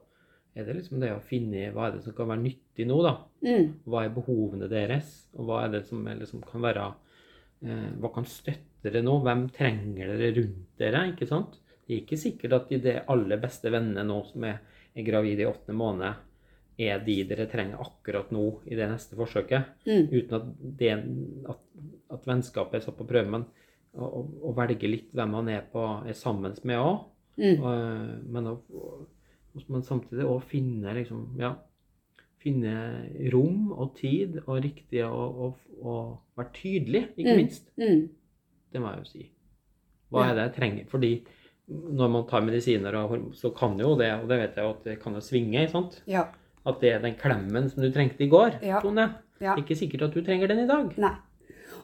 [0.55, 3.17] er det liksom det å finne hva er det som kan være nyttig nå, da.
[3.43, 3.73] Mm.
[3.85, 6.93] Hva er behovene deres, og hva er det som er, liksom, kan være
[7.63, 9.19] Hva kan støtte dere nå?
[9.25, 11.05] Hvem trenger dere rundt dere?
[11.13, 11.55] ikke sant?
[11.85, 14.59] Det er ikke sikkert at de, de aller beste vennene nå som er,
[14.95, 16.23] er gravide i åttende måned,
[16.81, 19.69] er de dere trenger akkurat nå i det neste forsøket.
[19.87, 20.07] Mm.
[20.11, 20.47] Uten at,
[20.81, 20.91] det,
[21.53, 21.61] at,
[22.17, 23.31] at vennskapet er satt på prøve.
[23.31, 23.45] Men
[23.95, 27.05] å, å, velge litt hvem man er, på, er sammen med òg.
[27.39, 27.63] Mm.
[28.35, 31.53] Men, å- men samtidig å finne liksom, ja,
[32.45, 32.73] finne
[33.33, 37.39] rom og tid og riktig og, og, og være tydelig, ikke Mm.
[37.41, 37.67] minst.
[37.81, 38.05] Mm.
[38.71, 39.25] Det må jeg jo si.
[40.13, 40.85] Hva er det jeg trenger?
[40.91, 41.11] Fordi
[41.67, 44.83] når man tar medisiner, og så kan jo det, og det vet jeg jo at
[44.85, 46.01] det kan jo svinge, sant?
[46.07, 46.27] Ja.
[46.65, 48.79] At det er den klemmen som du trengte i går, Ja.
[48.81, 49.07] Tone.
[49.41, 49.55] Ja.
[49.59, 50.93] Ikke sikkert at du trenger den i dag.
[50.97, 51.15] Nei.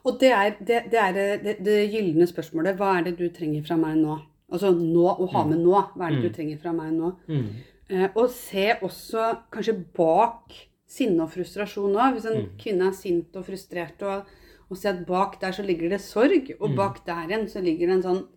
[0.05, 2.77] Og det er det, det, er det, det, det gylne spørsmålet.
[2.79, 4.19] Hva er det du trenger fra meg nå?
[4.51, 5.73] Altså nå, å ha med nå.
[5.95, 6.23] Hva er det Mm.
[6.23, 7.11] du trenger fra meg nå?
[7.27, 7.49] Mm.
[7.91, 10.53] Eh, og se også kanskje bak
[10.87, 12.13] sinne og frustrasjon òg.
[12.15, 12.57] Hvis en Mm.
[12.57, 14.25] kvinne er sint og frustrert, og,
[14.69, 16.75] og se at bak der så ligger det sorg, og Mm.
[16.75, 18.27] bak der igjen så ligger det en sånn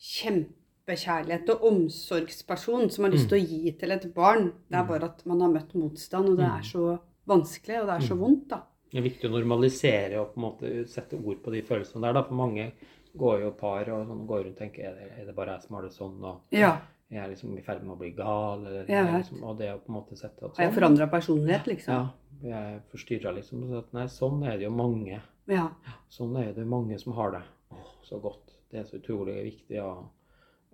[0.00, 4.52] kjempekjærlighet og omsorgsperson som har lyst til å gi til et barn.
[4.70, 4.88] Det er Mm.
[4.88, 6.58] bare at man har møtt motstand, og det Mm.
[6.58, 8.18] er så vanskelig, og det er så Mm.
[8.20, 8.62] vondt, da.
[8.90, 12.12] Det er viktig å normalisere og på en måte sette ord på de følelsene der.
[12.12, 12.22] Da.
[12.22, 12.72] For mange
[13.16, 15.62] går jo par og sånn, går rundt og tenker er det, er det bare jeg
[15.62, 16.22] som har det sånn?
[16.22, 16.78] Og Ja.
[17.10, 18.64] Er liksom i ferd med å bli gal?
[18.66, 21.66] Eller, ja, liksom, og det å på en måte sette at Har jeg forandra personlighet,
[21.66, 21.94] liksom?
[21.94, 22.10] Ja.
[22.42, 23.62] Jeg er forstyrra, liksom.
[23.68, 25.20] Så at, nei, sånn er det jo mange.
[25.48, 25.68] Ja.
[26.12, 27.42] Sånn er det mange som har det.
[27.72, 28.56] Åh, så godt.
[28.70, 29.90] Det er så utrolig viktig å,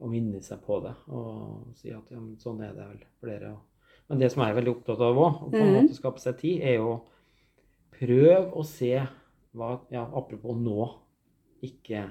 [0.00, 3.44] å minne seg på det og si at ja, men sånn er det vel.
[3.50, 3.58] Og.
[4.08, 5.74] Men det som jeg er veldig opptatt av òg, å på en Mhm.
[5.82, 6.94] måte skape seg tid, er jo
[7.98, 8.94] prøv å se
[9.54, 10.88] hva Ja, apropos nå.
[11.62, 12.06] Ikke,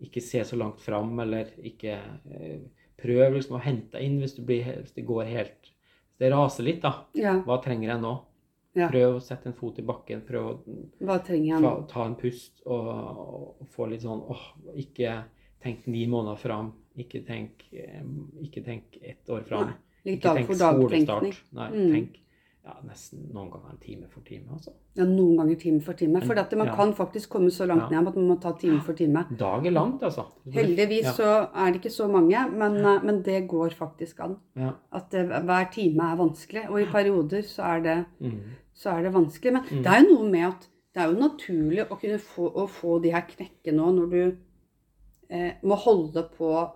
[0.00, 1.96] ikke se så langt fram, eller ikke
[2.30, 2.60] eh,
[2.98, 6.32] Prøv liksom å hente deg inn hvis, du blir, hvis det går helt Hvis det
[6.32, 7.04] raser litt, da.
[7.14, 7.36] ja.
[7.46, 8.14] Hva trenger jeg nå?
[8.78, 8.88] Ja.
[8.90, 10.20] Prøv å sette en fot i bakken.
[10.26, 10.54] Prøv å
[11.00, 11.18] Hva
[11.54, 11.70] jeg nå?
[11.88, 12.88] ta, ta en pust og,
[13.60, 14.42] og få litt sånn åh,
[14.78, 15.24] Ikke
[15.62, 16.72] tenk ni måneder fram.
[16.98, 18.02] Ikke tenk, eh,
[18.42, 19.70] ikke tenk ett år fram.
[19.70, 20.50] Nei, Litt Ikke dag tenk
[20.82, 21.40] skolestart.
[21.52, 21.92] Nei, Mm.
[21.94, 22.18] tenk
[22.68, 24.44] ja, nesten noen ganger en time for time.
[24.52, 24.72] altså.
[24.98, 26.20] Ja, noen ganger time for time.
[26.20, 26.74] For at man Ja.
[26.76, 29.24] kan faktisk komme så langt ned at man må ta time for time.
[29.38, 30.26] Dag er langt, altså.
[30.52, 31.12] Heldigvis Ja.
[31.12, 34.36] så er det ikke så mange, men, eh, men det går faktisk an.
[34.56, 34.72] Ja.
[34.92, 36.68] At det, hver time er vanskelig.
[36.70, 38.40] Og i perioder så er det, Mm.
[38.74, 39.52] så er det vanskelig.
[39.52, 39.82] Men Mm.
[39.82, 43.00] det er jo noe med at det er jo naturlig å kunne få, å få
[43.02, 44.36] de her knekkene nå når du
[45.30, 46.70] eh, må holde på eh,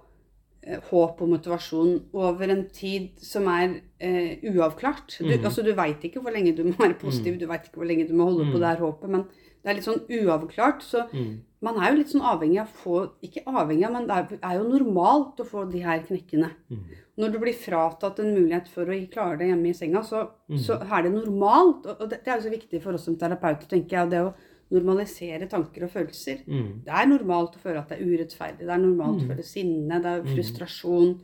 [0.90, 5.18] håp og motivasjon over en tid som er eh, uavklart.
[5.18, 5.44] Du, Mm.
[5.44, 7.38] altså, du veit ikke hvor lenge du må være positiv, Mm.
[7.40, 8.60] du veit ikke hvor lenge du må holde på Mm.
[8.60, 9.24] det her håpet, men
[9.62, 10.82] det er litt sånn uavklart.
[10.82, 11.38] Så Mm.
[11.62, 14.38] man er jo litt sånn avhengig av å få Ikke avhengig av, men det er,
[14.42, 16.50] er jo normalt å få de her knekkene.
[16.70, 16.78] Mm.
[17.18, 20.58] Når du blir fratatt en mulighet for å klare det hjemme i senga, så, Mm.
[20.58, 21.86] så er det normalt.
[21.86, 24.18] Og og det, det er jo så viktig for oss som terapeuter, tenker jeg, det
[24.20, 24.34] å
[24.72, 26.42] normalisere tanker og følelser.
[26.46, 26.84] Mm.
[26.86, 28.58] Det er normalt å føle at det er urettferdig.
[28.64, 29.28] Det er normalt å Mm.
[29.28, 30.34] føle sinne, det er Mm.
[30.36, 31.20] frustrasjon.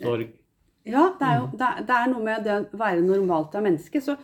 [0.00, 0.28] Sorg.
[0.86, 1.58] Ja, det er jo Mm.
[1.58, 4.02] det det er noe med det å være normalt av mennesket.
[4.02, 4.16] Så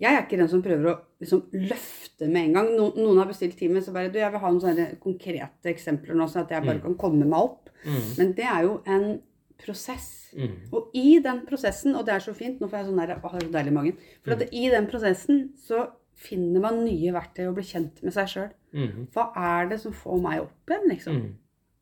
[0.00, 2.76] jeg er ikke den som prøver å liksom løfte med en gang.
[2.76, 6.14] No, noen har bestilt time, så bare du, jeg vil ha noen sånne konkrete eksempler
[6.14, 6.82] nå, sånn at jeg bare Mm.
[6.82, 7.68] kan komme meg opp.
[7.84, 8.18] Mm.
[8.18, 9.20] Men det er jo en
[9.58, 10.34] prosess.
[10.34, 10.52] Mm.
[10.72, 13.30] Og i den prosessen, og det er så fint, nå får jeg sånn der, å,
[13.30, 17.54] så deilig i magen, for at i den prosessen så finner man nye verktøy og
[17.56, 18.50] blir kjent med seg sjøl.
[18.76, 19.06] Mm.
[19.14, 21.16] Hva er det som får meg opp igjen, liksom?
[21.16, 21.30] Mm.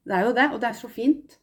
[0.09, 1.39] Det er jo det, og det er så fint.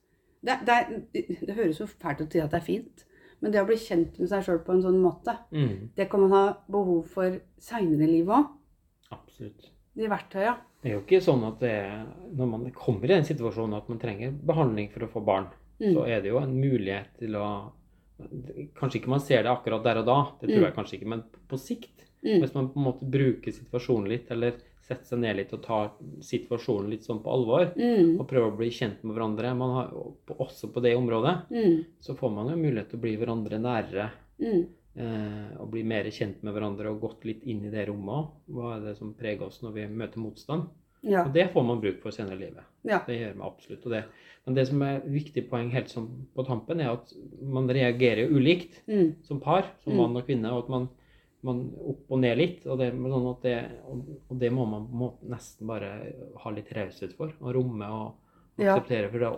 [0.46, 1.02] Det, det, er,
[1.46, 3.06] det høres jo fælt ut å si at det er fint,
[3.42, 5.90] men det å bli kjent med seg sjøl på en sånn måte, Mm.
[5.98, 8.48] det kan man ha behov for seinere i livet òg.
[9.12, 9.72] Absolutt.
[9.96, 10.56] De verktøya.
[10.82, 12.06] Det er jo ikke sånn at det er,
[12.38, 15.48] når man kommer i den situasjonen at man trenger behandling for å få barn,
[15.80, 15.92] Mm.
[15.94, 17.72] så er det jo en mulighet til å
[18.80, 20.66] Kanskje ikke man ser det akkurat der og da, det tror Mm.
[20.70, 21.95] jeg kanskje ikke, men på sikt.
[22.26, 22.40] Mm.
[22.42, 24.54] Hvis man på en måte bruker situasjonen litt, eller
[24.86, 28.20] setter seg ned litt og tar situasjonen litt sånn på alvor, Mm.
[28.20, 29.92] og prøver å bli kjent med hverandre, man har,
[30.40, 31.86] også på det området, Mm.
[32.02, 34.10] så får man jo mulighet til å bli hverandre nærere.
[34.40, 34.66] Mm.
[34.98, 38.28] Eh, og bli mer kjent med hverandre og gått litt inn i det rommet òg.
[38.50, 40.68] Hva er det som preger oss når vi møter motstand?
[41.04, 41.26] Ja.
[41.26, 42.64] Og det får man bruk for senere i livet.
[42.84, 43.00] Ja.
[43.06, 43.86] Det gjør man absolutt.
[43.86, 44.06] Og det.
[44.46, 47.12] Men det som er viktig poeng helt som på tampen, er at
[47.42, 49.16] man reagerer ulikt Mm.
[49.24, 49.98] som par, som Mm.
[49.98, 50.90] mann og kvinne, og at man,
[51.46, 52.66] man opp og ned litt.
[52.68, 53.56] Og det, sånn det,
[53.88, 55.92] og, og det må man må nesten bare
[56.44, 58.14] ha litt raushet for, og romme og
[58.58, 58.76] Ja.
[58.78, 59.10] akseptere.
[59.12, 59.34] For da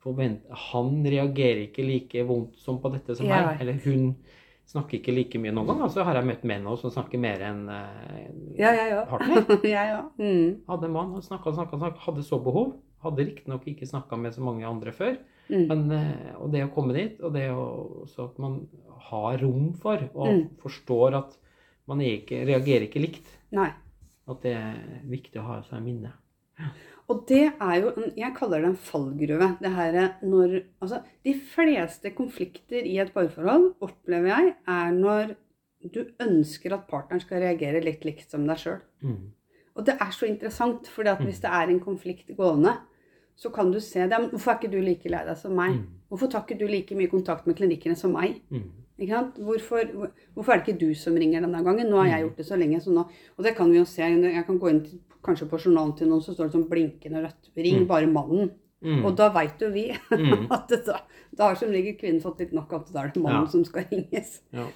[0.00, 3.46] forvent, han reagerer ikke like vondt som på dette som Ja.
[3.50, 3.60] meg.
[3.60, 4.14] Eller hun
[4.70, 5.50] snakker ikke like mye.
[5.52, 9.04] Noen ganger så har jeg møtt menn også som snakker mer enn eh, Ja, ja,
[9.10, 9.42] partner.
[10.18, 10.62] Mm.
[10.68, 12.76] Hadde en mann, snakka, og snakka, hadde så behov.
[13.02, 15.16] Hadde riktignok ikke snakka med så mange andre før.
[15.50, 15.66] Mm.
[15.66, 18.60] Men, eh, og det å komme dit, og det å, så at man
[19.10, 20.48] har rom for, og Mm.
[20.62, 21.36] forstår at
[21.90, 23.30] man ikke, reagerer ikke likt.
[23.56, 23.70] Nei.
[24.30, 24.78] At det er
[25.10, 26.12] viktig å ha seg minne.
[27.10, 29.46] Og det er jo en, Jeg kaller det en fallgruve.
[29.58, 35.34] Det her når Altså, de fleste konflikter i et parforhold, opplever jeg, er når
[35.90, 38.80] du ønsker at partneren skal reagere litt likt som deg sjøl.
[39.02, 39.32] Mm.
[39.80, 41.24] Og det er så interessant, for Mm.
[41.26, 42.76] hvis det er en konflikt gående,
[43.36, 44.10] så kan du se det.
[44.20, 45.72] Men hvorfor er ikke du like lei deg som meg?
[45.80, 45.86] Mm.
[46.10, 48.42] Hvorfor tar ikke du like mye kontakt med klinikkene som meg?
[48.50, 48.70] Mm.
[49.00, 49.20] Ikke?
[49.40, 51.88] Hvorfor, hvorfor er det ikke du som ringer denne gangen?
[51.90, 52.26] Nå har jeg Mm.
[52.28, 52.80] gjort det så lenge.
[52.84, 53.04] Så nå,
[53.38, 54.02] og det kan vi jo se.
[54.02, 57.22] Jeg kan gå inn til, kanskje på journalen til noen, så står det sånn blinkende
[57.24, 57.48] rødt.
[57.56, 57.86] Ring Mm.
[57.88, 58.50] bare mannen.
[58.82, 59.04] Mm.
[59.04, 60.46] Og da veit jo vi Mm.
[60.50, 61.00] at det, da,
[61.36, 63.46] da har som regel kvinnen fått litt nok at da er det mannen Ja.
[63.46, 64.40] som skal ringes.
[64.52, 64.66] Ja.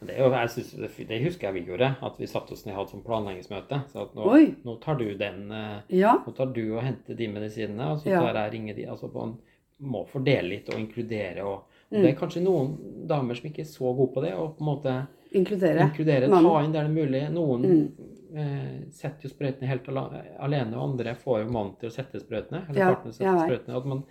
[0.00, 0.70] Det, jo, synes,
[1.08, 3.82] det, husker jeg vi gjorde, at vi satte oss ned og hadde sånn planleggingsmøte.
[3.92, 6.22] Så nå, nå tar du den eh, Ja.
[6.26, 8.84] Nå tar du og henter de medisinene, og så tar jeg ringe de.
[8.86, 9.36] Altså man
[9.82, 11.44] må fordele litt og inkludere.
[11.44, 12.02] Og Mm.
[12.02, 12.76] det er kanskje noen
[13.06, 14.32] damer som ikke er så gode på det.
[14.34, 14.94] Og på en måte
[15.34, 15.80] Inkludere.
[15.88, 17.22] inkludere, ta inn der det er mulig.
[17.32, 17.92] Noen Mm.
[18.36, 22.68] eh, setter jo sprøytene helt alene, og andre får jo mannen til å sette sprøytene.
[22.68, 23.46] Eller Ja, partner til å sette vet.
[23.66, 23.76] sprøytene.
[23.76, 24.04] At man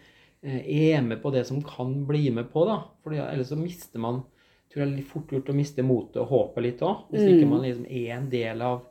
[0.43, 2.83] eh, er med på det som kan bli med på, da.
[3.03, 4.23] Fordi ellers så mister man
[4.73, 7.03] tror jeg det er fort gjort å miste motet og håpet litt òg.
[7.11, 7.29] Hvis Mm.
[7.39, 8.81] ikke man liksom er en del av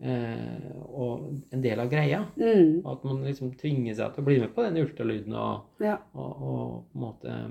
[0.00, 2.24] eh, og en del av greia.
[2.36, 2.82] Mm.
[2.86, 5.98] At man liksom tvinger seg til å bli med på den ultralyden og, Ja.
[6.14, 7.48] og, og på en måte eh,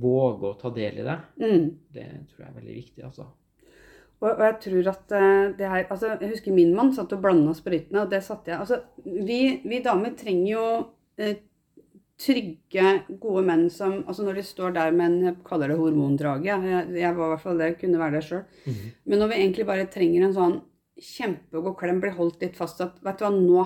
[0.00, 1.18] våge å ta del i det.
[1.42, 1.66] Mm.
[1.92, 3.26] Det tror jeg er veldig viktig, altså.
[4.22, 7.22] Og, og jeg tror at eh, det her altså Jeg husker min mann satt og
[7.24, 10.66] blanda sprøytene, og det satte jeg Altså, vi, vi damer trenger jo
[11.18, 11.40] eh,
[12.22, 16.46] trygge, gode menn som Altså når de står der med en Jeg kaller det hormondrage.
[16.46, 18.44] Jeg, jeg var i hvert fall det, kunne være det sjøl.
[19.10, 20.58] Men når vi egentlig bare trenger en sånn
[21.02, 23.64] kjempegod klem, blir holdt litt fast at Vet du hva, nå,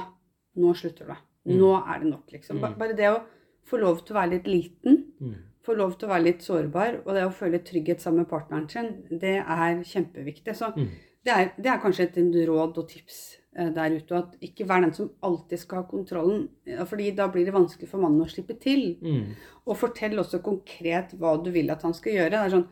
[0.63, 1.19] nå slutter det.
[1.47, 1.57] Mm.
[1.61, 2.63] Nå er det nok, liksom.
[2.63, 2.79] Ba- Mm.
[2.81, 3.21] Bare det å
[3.69, 5.37] få lov til å være litt liten, Mm.
[5.67, 8.69] Få lov til å være litt sårbar, og det å føle trygghet sammen med partneren
[8.71, 10.55] sin, det er kjempeviktig.
[10.57, 10.89] Så Mm.
[11.25, 12.17] det er, det er kanskje et
[12.49, 16.49] råd og tips eh, der ute, at ikke vær den som alltid skal ha kontrollen,
[16.67, 18.97] eh, fordi da blir det vanskelig for mannen å slippe til.
[19.03, 19.35] Mm.
[19.67, 22.31] Og fortell også konkret hva du vil at han skal gjøre.
[22.31, 22.69] Det er sånn,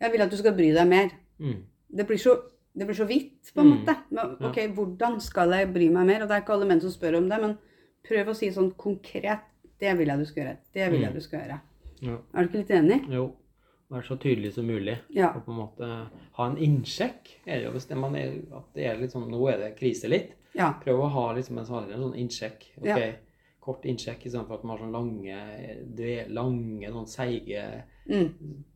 [0.00, 1.10] jeg vil at du skal bry deg mer.
[1.40, 1.62] Mm.
[1.96, 2.34] Det blir så,
[2.76, 3.78] det blir så vidt, på en Mm.
[3.84, 3.96] måte.
[4.10, 6.22] Men, ok, hvordan skal jeg bry meg mer?
[6.22, 7.56] Og det er ikke alle menn som spør om det, men
[8.04, 9.40] prøv å si sånn konkret,
[9.80, 11.14] det vil jeg du skal gjøre, det vil jeg Mm.
[11.14, 11.60] du skal gjøre.
[12.04, 12.18] Ja.
[12.34, 13.00] Er du ikke litt enig?
[13.12, 13.24] Jo.
[13.90, 14.98] Være så tydelig som mulig.
[15.14, 15.32] Ja.
[15.36, 15.88] Og på en måte
[16.38, 17.34] ha en innsjekk.
[17.46, 19.76] Er det jo hvis det, man er, at det er litt sånn, Nå er det
[19.78, 20.32] krise litt.
[20.54, 20.72] Ja.
[20.82, 22.68] Prøv å ha liksom en sånn, en sånn innsjekk.
[22.80, 23.12] ok, Ja.
[23.64, 28.34] Kort innsjekk istedenfor at man har sånn lange, lange sånn seige, Mm.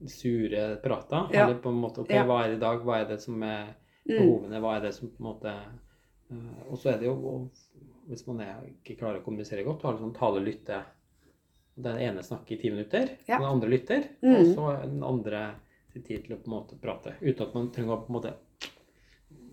[0.08, 1.28] sure prater.
[1.34, 1.44] Ja.
[1.44, 2.80] Eller på en måte ok, hva er det i dag?
[2.84, 3.74] Hva er det som er
[4.08, 4.16] Mm.
[4.18, 4.60] behovene?
[4.60, 5.46] Hva er det som på en måte
[6.30, 7.50] eh, Og så er det jo
[8.08, 10.82] Hvis man er, ikke klarer å kommunisere godt, ha litt sånn tale-lytte.
[11.78, 13.38] Den ene snakker i ti minutter, Ja.
[13.38, 14.34] den andre lytter, Mm.
[14.34, 15.54] og så den andre
[15.92, 17.14] til tid til å på en måte prate.
[17.22, 18.32] Uten at man trenger å på en måte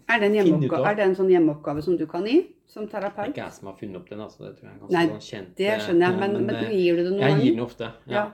[0.07, 3.25] Er, det er det en sånn hjemmeoppgave som du kan gi som terapeut?
[3.25, 4.38] Det er ikke jeg som har funnet opp den, altså.
[4.45, 6.55] Det tror jeg er ganske Nei, sånn kjent Det eh, skjønner jeg, men, men, men,
[6.55, 7.91] men gir du det noen Jeg gir den ofte.
[8.05, 8.13] Ja.
[8.13, 8.25] Ja.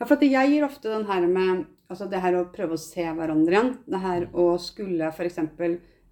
[0.00, 3.04] Ja, for jeg gir ofte den her med altså det her å prøve å se
[3.04, 3.70] hverandre igjen.
[3.86, 5.38] Det her å skulle f.eks.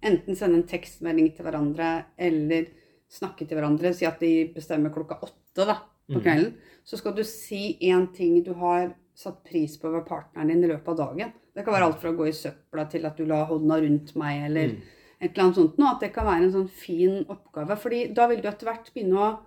[0.03, 2.67] enten sende en tekstmelding til hverandre eller
[3.09, 3.93] snakke til hverandre.
[3.95, 6.23] Si at de bestemmer klokka åtte da, på Mhm.
[6.23, 6.53] kvelden.
[6.83, 10.67] Så skal du si én ting du har satt pris på ved partneren din i
[10.67, 11.33] løpet av dagen.
[11.55, 14.15] Det kan være alt fra å gå i søpla til at du la hånda rundt
[14.15, 14.81] meg, eller Mm.
[15.21, 15.77] et eller annet sånt.
[15.77, 15.91] noe.
[15.91, 17.77] at det kan være en sånn fin oppgave.
[17.77, 19.39] fordi da vil du etter hvert begynne å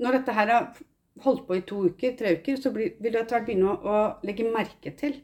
[0.00, 0.74] Når dette her har
[1.20, 4.50] holdt på i to uker, tre uker, så vil du etter hvert begynne å, legge
[4.50, 5.14] merke til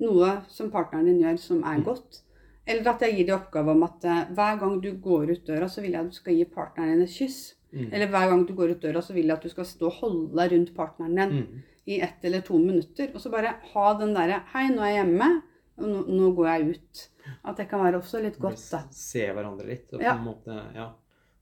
[0.00, 2.22] noe som partneren din gjør som er godt.
[2.66, 5.68] Eller at jeg gir deg oppgave om at eh, hver gang du går ut døra,
[5.68, 7.54] så vil jeg at du skal gi partneren din et kyss.
[7.72, 7.88] Mm.
[7.92, 9.92] Eller hver gang du går ut døra, så vil jeg at du skal stå og
[10.02, 11.62] holde deg rundt partneren din Mm.
[11.86, 13.08] i ett eller to minutter.
[13.14, 15.42] Og så bare ha den derre Hei, nå er jeg hjemme,
[15.78, 17.08] og nå, nå går jeg ut.
[17.44, 18.82] At det kan være også litt godt, da.
[18.90, 19.92] Se hverandre litt.
[19.92, 20.14] Og på Ja.
[20.18, 20.92] en måte, ja.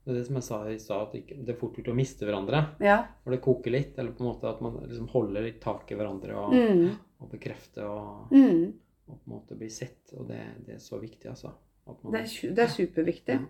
[0.04, 1.12] Det er det som jeg sa i stad, at
[1.46, 2.60] det er fort gjort å miste hverandre.
[2.80, 3.04] Ja.
[3.26, 5.94] Når det koker litt, eller på en måte at man liksom holder litt tak i
[5.94, 6.96] hverandre og, Mm.
[7.20, 8.72] og bekrefter og, Mm.
[9.08, 10.12] og på en måte blir sett.
[10.16, 11.52] Og det, det er så viktig, altså.
[11.86, 13.48] Man, Det er, det er superviktig.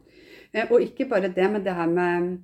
[0.55, 0.63] Ja.
[0.63, 2.41] Eh, og ikke bare det, men det her med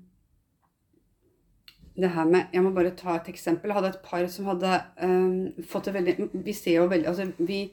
[1.97, 3.69] det her med, Jeg må bare ta et eksempel.
[3.71, 7.33] Jeg hadde et par som hadde um, fått det veldig Vi ser jo veldig altså
[7.39, 7.71] vi,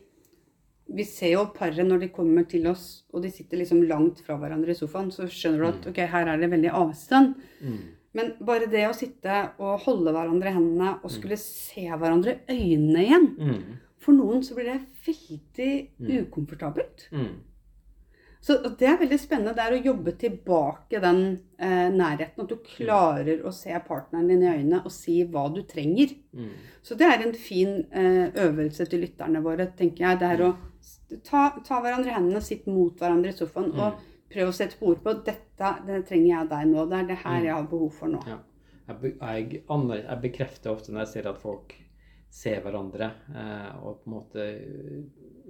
[0.93, 4.35] vi ser jo paret når de kommer til oss, og de sitter liksom langt fra
[4.37, 5.89] hverandre i sofaen, så skjønner du at Mm.
[5.91, 7.35] ok, her er det veldig avstand.
[7.61, 7.79] mm.
[8.15, 11.15] Men bare det å sitte og holde hverandre i hendene og Mm.
[11.15, 13.63] skulle se hverandre i øynene igjen Mm.
[13.99, 16.27] For noen så blir det veldig Mm.
[16.27, 17.07] ukomfortabelt.
[17.11, 17.35] Mm.
[18.43, 19.53] Så det er veldig spennende.
[19.55, 21.19] Det er å jobbe tilbake den
[21.57, 22.43] eh, nærheten.
[22.43, 26.11] At du klarer å se partneren din i øynene og si hva du trenger.
[26.35, 26.49] Mm.
[26.83, 30.19] Så det er en fin eh, øvelse til lytterne våre, tenker jeg.
[30.19, 30.51] Det er å
[31.23, 33.79] ta, ta hverandre i hendene, sitte mot hverandre i sofaen Mm.
[33.79, 34.03] og
[34.33, 36.83] prøve å sette på ord på dette det trenger jeg deg nå.
[36.89, 37.45] Det er det her Mm.
[37.45, 38.23] jeg har behov for nå.
[38.27, 38.39] Ja.
[38.89, 41.75] Jeg, jeg, jeg bekrefter ofte når jeg ser at folk
[42.33, 44.45] se hverandre eh, og på en måte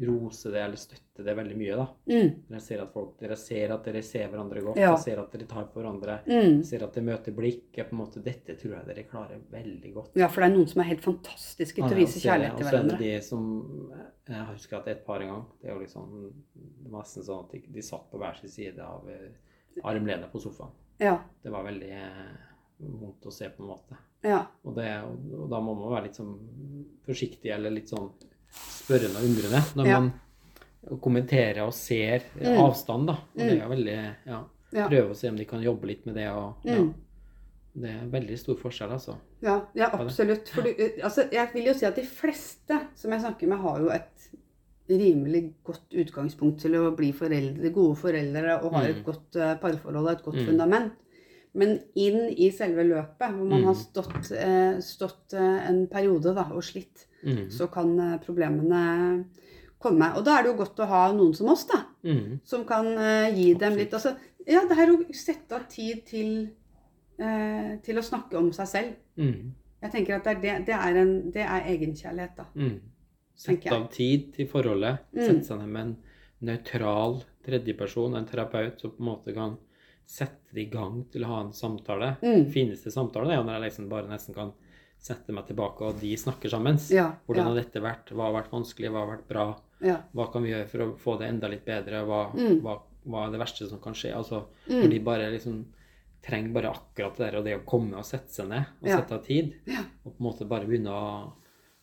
[0.03, 1.75] rose det eller støtte det veldig mye.
[1.79, 1.85] da.
[2.09, 2.31] Mm.
[2.49, 4.89] Dere ser at, folk, dere ser at dere ser hverandre godt, Ja.
[4.91, 6.17] dere ser at dere tar på hverandre.
[6.27, 6.57] Mm.
[6.67, 7.69] Ser at dere møter blikk.
[7.77, 10.11] på en måte, Dette tror jeg dere klarer veldig godt.
[10.19, 12.71] Ja, for det er noen som er helt fantastiske til å vise kjærlighet til Og
[12.71, 13.91] så er det de som
[14.27, 16.33] Jeg husker at et par en gang Det er jo liksom
[16.83, 19.29] det var nesten sånn at de, de satt på hver sin side av eh,
[19.83, 20.71] armlenet på sofaen.
[20.99, 22.33] Ja, Det var veldig eh,
[22.79, 23.97] vondt å se, på en måte.
[24.23, 26.38] Ja, Og, det, og da må man være litt sånn
[27.05, 28.09] forsiktig eller litt sånn
[28.53, 29.99] spørrende og undrende når Ja.
[29.99, 30.12] man
[31.01, 32.59] kommenterer og ser eh, Mm.
[32.65, 33.13] avstand, da.
[33.13, 34.43] Og det er veldig Ja.
[34.73, 34.88] Ja.
[34.89, 36.27] Prøve å se om de kan jobbe litt med det.
[36.29, 36.75] og ja.
[36.79, 36.93] Mm.
[37.75, 39.15] Det er veldig stor forskjell, altså.
[39.41, 40.47] ja, ja absolutt.
[40.49, 40.69] For du,
[41.03, 44.29] altså, jeg vil jo si at de fleste som jeg snakker med, har jo et
[44.89, 49.03] rimelig godt utgangspunkt til å bli foreldre, gode foreldre og har et Mm.
[49.05, 50.45] godt eh, parforhold og et godt Mm.
[50.45, 50.93] fundament.
[51.55, 53.65] Men inn i selve løpet, hvor man Mm.
[53.67, 57.49] har stått, eh, stått eh, en periode da, og slitt, Mm.
[57.51, 59.25] så kan eh, problemene
[59.79, 60.15] komme.
[60.17, 61.83] Og da er det jo godt å ha noen som oss, da.
[62.03, 62.39] Mm.
[62.43, 62.85] Som kan
[63.35, 64.15] gi dem litt altså,
[64.47, 66.49] Ja, det er å sette av tid til,
[67.17, 68.95] til å snakke om seg selv.
[69.17, 69.53] Mm.
[69.81, 72.45] Jeg tenker at det er, det, det er, en, det er egenkjærlighet, da.
[72.55, 72.79] Mm.
[73.35, 74.99] Sette av tid til forholdet.
[75.15, 75.21] Mm.
[75.25, 75.97] Sette seg ned med en
[76.41, 79.57] nøytral tredjeperson, en terapeut, som på en måte kan
[80.05, 82.15] sette det i gang til å ha en samtale.
[82.21, 82.45] Mm.
[82.53, 84.51] Fineste samtale det er jo når jeg liksom bare nesten kan
[85.03, 86.77] sette meg tilbake, og de snakker sammen.
[86.93, 88.11] Ja, Hvordan ja, har dette vært?
[88.15, 88.91] Hva har vært vanskelig?
[88.93, 89.45] Hva har vært bra?
[89.83, 89.97] ja.
[90.15, 92.05] Hva kan vi gjøre for å få det enda litt bedre?
[92.07, 92.61] Hva, Mm.
[92.63, 94.13] hva, hva er det verste som kan skje?
[94.15, 94.79] Altså, Mm.
[94.81, 95.65] Hvor de bare liksom
[96.23, 99.11] trenger bare akkurat det der, og det å komme og sette seg ned og sette
[99.11, 99.55] av tid,
[100.05, 101.33] og på en måte bare begynne å,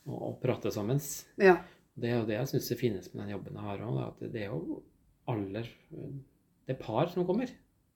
[0.09, 0.99] å, å prate sammen.
[1.39, 1.59] ja.
[2.01, 4.33] Det er jo det jeg syns det finnes med den jobben jeg har òg, at
[4.33, 4.83] det er jo
[5.29, 5.67] aller
[6.67, 7.51] Det er par som kommer.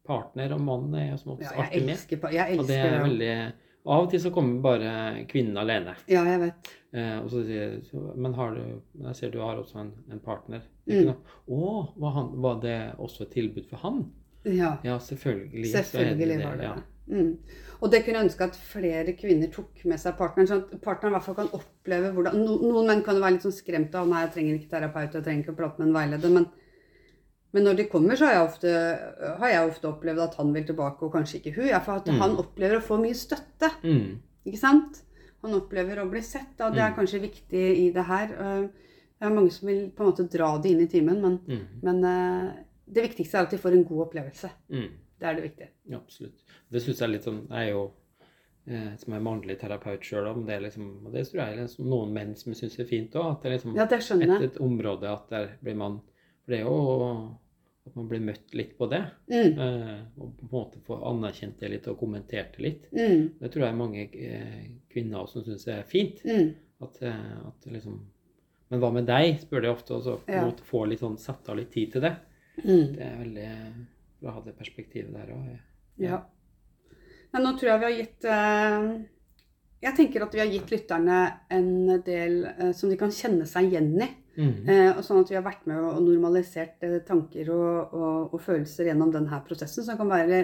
[0.05, 1.95] Partner og mann er som oftest ja, alltid med.
[1.97, 3.03] elsker, jeg Og det er det.
[3.09, 3.35] veldig
[3.85, 4.91] Av og til så kommer bare
[5.29, 5.93] kvinnen alene.
[6.09, 6.71] Ja, jeg vet.
[6.97, 7.75] Eh, og så sier
[8.17, 8.63] Men har du
[9.03, 10.63] Jeg ser du har også en, en partner.
[10.89, 11.11] Mm.
[11.49, 14.05] Å, var, han, var det også et tilbud for han?
[14.45, 15.71] Ja, Ja, selvfølgelig.
[15.73, 16.75] selvfølgelig var det ja.
[16.75, 16.83] det.
[17.07, 17.37] Mm.
[17.81, 21.13] Og det kunne jeg ønske at flere kvinner tok med seg partneren, sånn at partneren
[21.13, 23.97] i hvert fall kan oppleve hvordan no, Noen menn kan jo være litt sånn skremt
[24.01, 26.33] av nei, jeg trenger ikke terapeut, jeg trenger ikke å prate med en veileder.
[26.39, 26.47] Men,
[27.55, 28.71] men når de kommer, så har jeg, ofte,
[29.39, 31.69] har jeg ofte opplevd at han vil tilbake, og kanskje ikke hun.
[31.71, 32.19] Ja, for at Mm.
[32.21, 33.71] han opplever å få mye støtte.
[33.85, 34.19] Mm.
[34.47, 35.03] Ikke sant?
[35.45, 36.97] Han opplever å bli sett, og det er Mm.
[36.99, 38.33] kanskje viktig i det her.
[38.33, 38.69] Eh,
[39.21, 41.67] Det er mange som vil på en måte dra det inn i timen, men, Mm.
[41.83, 42.53] men eh,
[42.93, 44.51] det viktigste er at de får en god opplevelse.
[44.71, 44.89] Mm.
[45.21, 45.69] Det er det viktige.
[45.89, 46.43] Ja, absolutt.
[46.71, 47.91] Det syns jeg er litt sånn Jeg er jo
[48.67, 51.63] eh, som er mannlig terapeut sjøl, og det er liksom, og det tror jeg er
[51.63, 53.31] liksom noen menn som syns er fint òg.
[53.33, 56.01] At det er liksom Ja, det et, et område at der blir man
[56.45, 57.39] For det er jo
[57.87, 59.03] at man blir møtt litt på det.
[59.29, 62.87] Mm, Eh, og på en måte få anerkjent det litt og kommentert det litt.
[62.93, 66.23] mm, Det tror jeg mange eh, kvinner også syns er fint.
[66.25, 66.55] mm.
[66.83, 68.01] At, eh, at liksom
[68.71, 70.51] Men hva med deg, spør de ofte, og så Ja.
[70.65, 72.17] få litt sånn satt av litt tid til det.
[72.65, 72.95] Mm.
[72.97, 73.49] Det er veldig
[74.21, 75.59] bra å ha det perspektivet der òg.
[75.99, 76.23] Ja.
[77.33, 79.09] Men nå tror jeg vi har gitt
[79.83, 84.01] Jeg tenker at vi har gitt lytterne en del som de kan kjenne seg igjen
[84.01, 84.09] i.
[84.37, 84.69] Mm.
[84.69, 88.41] Eh, og sånn at vi har vært med og normalisert eh, tanker og, og, og
[88.43, 90.41] følelser gjennom denne prosessen, som kan være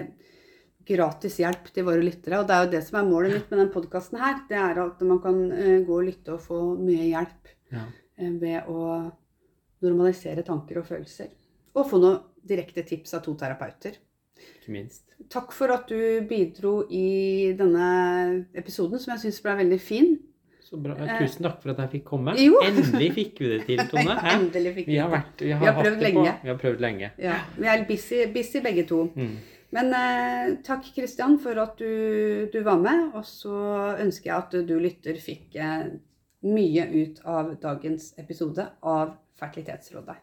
[0.87, 2.39] gratis hjelp til våre lyttere.
[2.41, 4.39] Og det er jo det som er målet mitt med denne podkasten her.
[4.49, 7.85] Det er at man kan eh, gå og lytte og få mye hjelp Ja.
[8.41, 9.11] ved å
[9.81, 11.29] normalisere tanker og følelser.
[11.75, 13.95] Og få noen direkte tips av to terapeuter.
[14.41, 15.05] Ikke minst.
[15.31, 20.15] Takk for at du bidro i denne episoden, som jeg syns ble veldig fin.
[20.71, 20.95] Så bra.
[20.95, 22.33] Eh, Tusen takk for at jeg fikk komme.
[22.39, 22.59] jo.
[22.67, 24.15] Endelig fikk vi det til, Tone.
[24.31, 26.35] Endelig fikk Vi har, vært, vi har, Vi har prøvd lenge.
[26.43, 27.09] Vi har prøvd lenge.
[27.19, 29.01] Ja, vi er busy, busy begge to.
[29.19, 29.33] Mm.
[29.75, 33.11] Men eh, takk, Kristian, for at du, du var med.
[33.19, 33.53] Og så
[33.99, 35.91] ønsker jeg at du lytter fikk eh,
[36.47, 40.17] mye ut av dagens episode av Fertilitetsrådet.